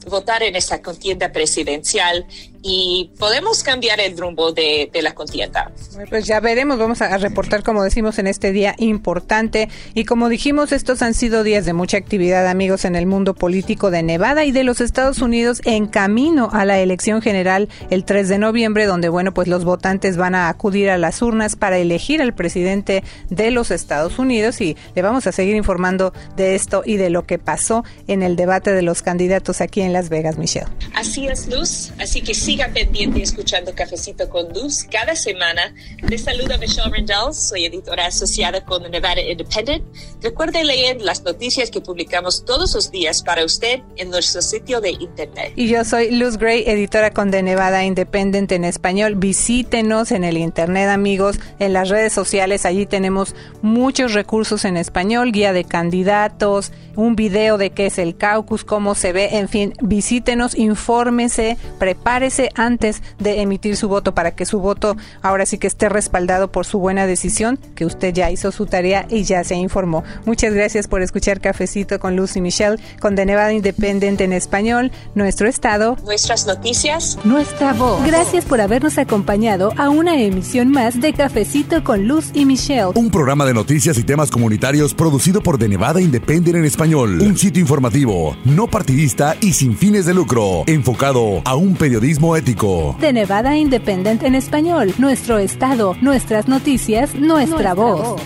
votar 0.07 0.41
en 0.41 0.55
esa 0.55 0.81
contienda 0.81 1.31
presidencial 1.31 2.25
y 2.63 3.11
podemos 3.17 3.63
cambiar 3.63 3.99
el 3.99 4.17
rumbo 4.17 4.51
de, 4.51 4.89
la 5.01 5.15
contienda. 5.15 5.71
Pues 6.09 6.27
ya 6.27 6.39
veremos, 6.39 6.77
vamos 6.77 7.01
a 7.01 7.17
reportar 7.17 7.63
como 7.63 7.83
decimos 7.83 8.19
en 8.19 8.27
este 8.27 8.51
día 8.51 8.75
importante 8.77 9.69
y 9.95 10.05
como 10.05 10.29
dijimos 10.29 10.71
estos 10.71 11.01
han 11.01 11.15
sido 11.15 11.43
días 11.43 11.65
de 11.65 11.73
mucha 11.73 11.97
actividad 11.97 12.47
amigos 12.47 12.85
en 12.85 12.95
el 12.95 13.07
mundo 13.07 13.33
político 13.33 13.89
de 13.89 14.03
Nevada 14.03 14.45
y 14.45 14.51
de 14.51 14.63
los 14.63 14.79
Estados 14.79 15.19
Unidos 15.19 15.61
en 15.65 15.87
camino 15.87 16.49
a 16.51 16.65
la 16.65 16.79
elección 16.79 17.21
general 17.21 17.69
el 17.89 18.05
3 18.05 18.29
de 18.29 18.37
noviembre 18.37 18.85
donde 18.85 19.09
bueno 19.09 19.33
pues 19.33 19.47
los 19.47 19.65
votantes 19.65 20.17
van 20.17 20.35
a 20.35 20.49
acudir 20.49 20.91
a 20.91 20.99
las 20.99 21.21
urnas 21.23 21.55
para 21.55 21.79
elegir 21.79 22.21
al 22.21 22.35
presidente 22.35 23.03
de 23.29 23.49
los 23.49 23.71
Estados 23.71 24.19
Unidos 24.19 24.61
y 24.61 24.77
le 24.93 25.01
vamos 25.01 25.25
a 25.25 25.31
seguir 25.31 25.55
informando 25.55 26.13
de 26.35 26.53
esto 26.53 26.83
y 26.85 26.97
de 26.97 27.09
lo 27.09 27.25
que 27.25 27.39
pasó 27.39 27.83
en 28.07 28.21
el 28.21 28.35
debate 28.35 28.71
de 28.71 28.83
los 28.83 29.01
candidatos 29.01 29.61
aquí 29.61 29.81
en 29.81 29.93
Las 29.93 30.09
Vegas, 30.09 30.37
Michelle. 30.37 30.67
Así 30.93 31.27
es, 31.27 31.47
Luz, 31.47 31.91
así 31.99 32.21
que 32.21 32.33
sí 32.33 32.50
siga 32.51 32.67
pendiente 32.67 33.21
escuchando 33.21 33.73
Cafecito 33.73 34.27
con 34.27 34.49
Luz 34.49 34.83
cada 34.83 35.15
semana. 35.15 35.73
Les 36.09 36.25
saluda 36.25 36.57
Michelle 36.57 36.91
Rendell, 36.91 37.33
soy 37.33 37.63
editora 37.63 38.07
asociada 38.07 38.65
con 38.65 38.91
Nevada 38.91 39.21
Independent. 39.21 39.81
Recuerde 40.21 40.65
leer 40.65 40.99
las 40.99 41.23
noticias 41.23 41.71
que 41.71 41.79
publicamos 41.79 42.43
todos 42.43 42.75
los 42.75 42.91
días 42.91 43.23
para 43.23 43.45
usted 43.45 43.79
en 43.95 44.09
nuestro 44.09 44.41
sitio 44.41 44.81
de 44.81 44.89
internet. 44.89 45.53
Y 45.55 45.69
yo 45.69 45.85
soy 45.85 46.11
Luz 46.11 46.35
Gray, 46.37 46.65
editora 46.67 47.11
con 47.11 47.31
The 47.31 47.41
Nevada 47.41 47.85
Independent 47.85 48.51
en 48.51 48.65
español. 48.65 49.15
Visítenos 49.15 50.11
en 50.11 50.25
el 50.25 50.35
internet, 50.35 50.89
amigos, 50.89 51.39
en 51.59 51.71
las 51.71 51.87
redes 51.87 52.11
sociales. 52.11 52.65
Allí 52.65 52.85
tenemos 52.85 53.33
muchos 53.61 54.13
recursos 54.13 54.65
en 54.65 54.75
español, 54.75 55.31
guía 55.31 55.53
de 55.53 55.63
candidatos, 55.63 56.73
un 56.97 57.15
video 57.15 57.57
de 57.57 57.69
qué 57.69 57.85
es 57.85 57.97
el 57.97 58.17
caucus, 58.17 58.65
cómo 58.65 58.93
se 58.93 59.13
ve, 59.13 59.37
en 59.37 59.47
fin, 59.47 59.73
visítenos, 59.81 60.57
infórmese, 60.57 61.57
prepárese 61.79 62.40
antes 62.55 63.01
de 63.19 63.41
emitir 63.41 63.75
su 63.77 63.87
voto 63.87 64.13
para 64.13 64.31
que 64.31 64.45
su 64.45 64.59
voto 64.59 64.97
ahora 65.21 65.45
sí 65.45 65.57
que 65.57 65.67
esté 65.67 65.89
respaldado 65.89 66.51
por 66.51 66.65
su 66.65 66.79
buena 66.79 67.05
decisión, 67.05 67.59
que 67.75 67.85
usted 67.85 68.13
ya 68.13 68.31
hizo 68.31 68.51
su 68.51 68.65
tarea 68.65 69.05
y 69.09 69.23
ya 69.23 69.43
se 69.43 69.55
informó. 69.55 70.03
Muchas 70.25 70.53
gracias 70.53 70.87
por 70.87 71.01
escuchar 71.01 71.41
Cafecito 71.41 71.99
con 71.99 72.15
Lucy 72.15 72.41
Michelle, 72.41 72.77
con 72.99 73.15
The 73.15 73.25
Nevada 73.25 73.53
Independent 73.53 74.21
en 74.21 74.33
español, 74.33 74.91
nuestro 75.15 75.47
estado, 75.47 75.97
nuestras 76.05 76.45
noticias, 76.45 77.17
nuestra 77.23 77.73
voz. 77.73 78.03
Gracias 78.05 78.45
por 78.45 78.61
habernos 78.61 78.97
acompañado 78.97 79.73
a 79.77 79.89
una 79.89 80.21
emisión 80.21 80.71
más 80.71 80.99
de 80.99 81.13
Cafecito 81.13 81.83
con 81.83 82.07
Luz 82.07 82.31
y 82.33 82.45
Michelle. 82.45 82.91
Un 82.95 83.11
programa 83.11 83.45
de 83.45 83.53
noticias 83.53 83.97
y 83.97 84.03
temas 84.03 84.31
comunitarios 84.31 84.93
producido 84.93 85.41
por 85.41 85.57
The 85.57 85.67
Nevada 85.67 86.01
Independent 86.01 86.57
en 86.57 86.65
español. 86.65 87.21
Un 87.21 87.37
sitio 87.37 87.61
informativo, 87.61 88.35
no 88.45 88.67
partidista 88.67 89.35
y 89.41 89.53
sin 89.53 89.75
fines 89.75 90.05
de 90.05 90.13
lucro, 90.13 90.63
enfocado 90.67 91.41
a 91.45 91.55
un 91.55 91.75
periodismo 91.75 92.30
ético. 92.35 92.95
De 92.99 93.13
Nevada 93.13 93.55
Independent 93.57 94.23
en 94.23 94.35
español, 94.35 94.93
nuestro 94.97 95.37
estado, 95.37 95.95
nuestras 96.01 96.47
noticias, 96.47 97.15
nuestra, 97.15 97.73
voz. 97.73 98.21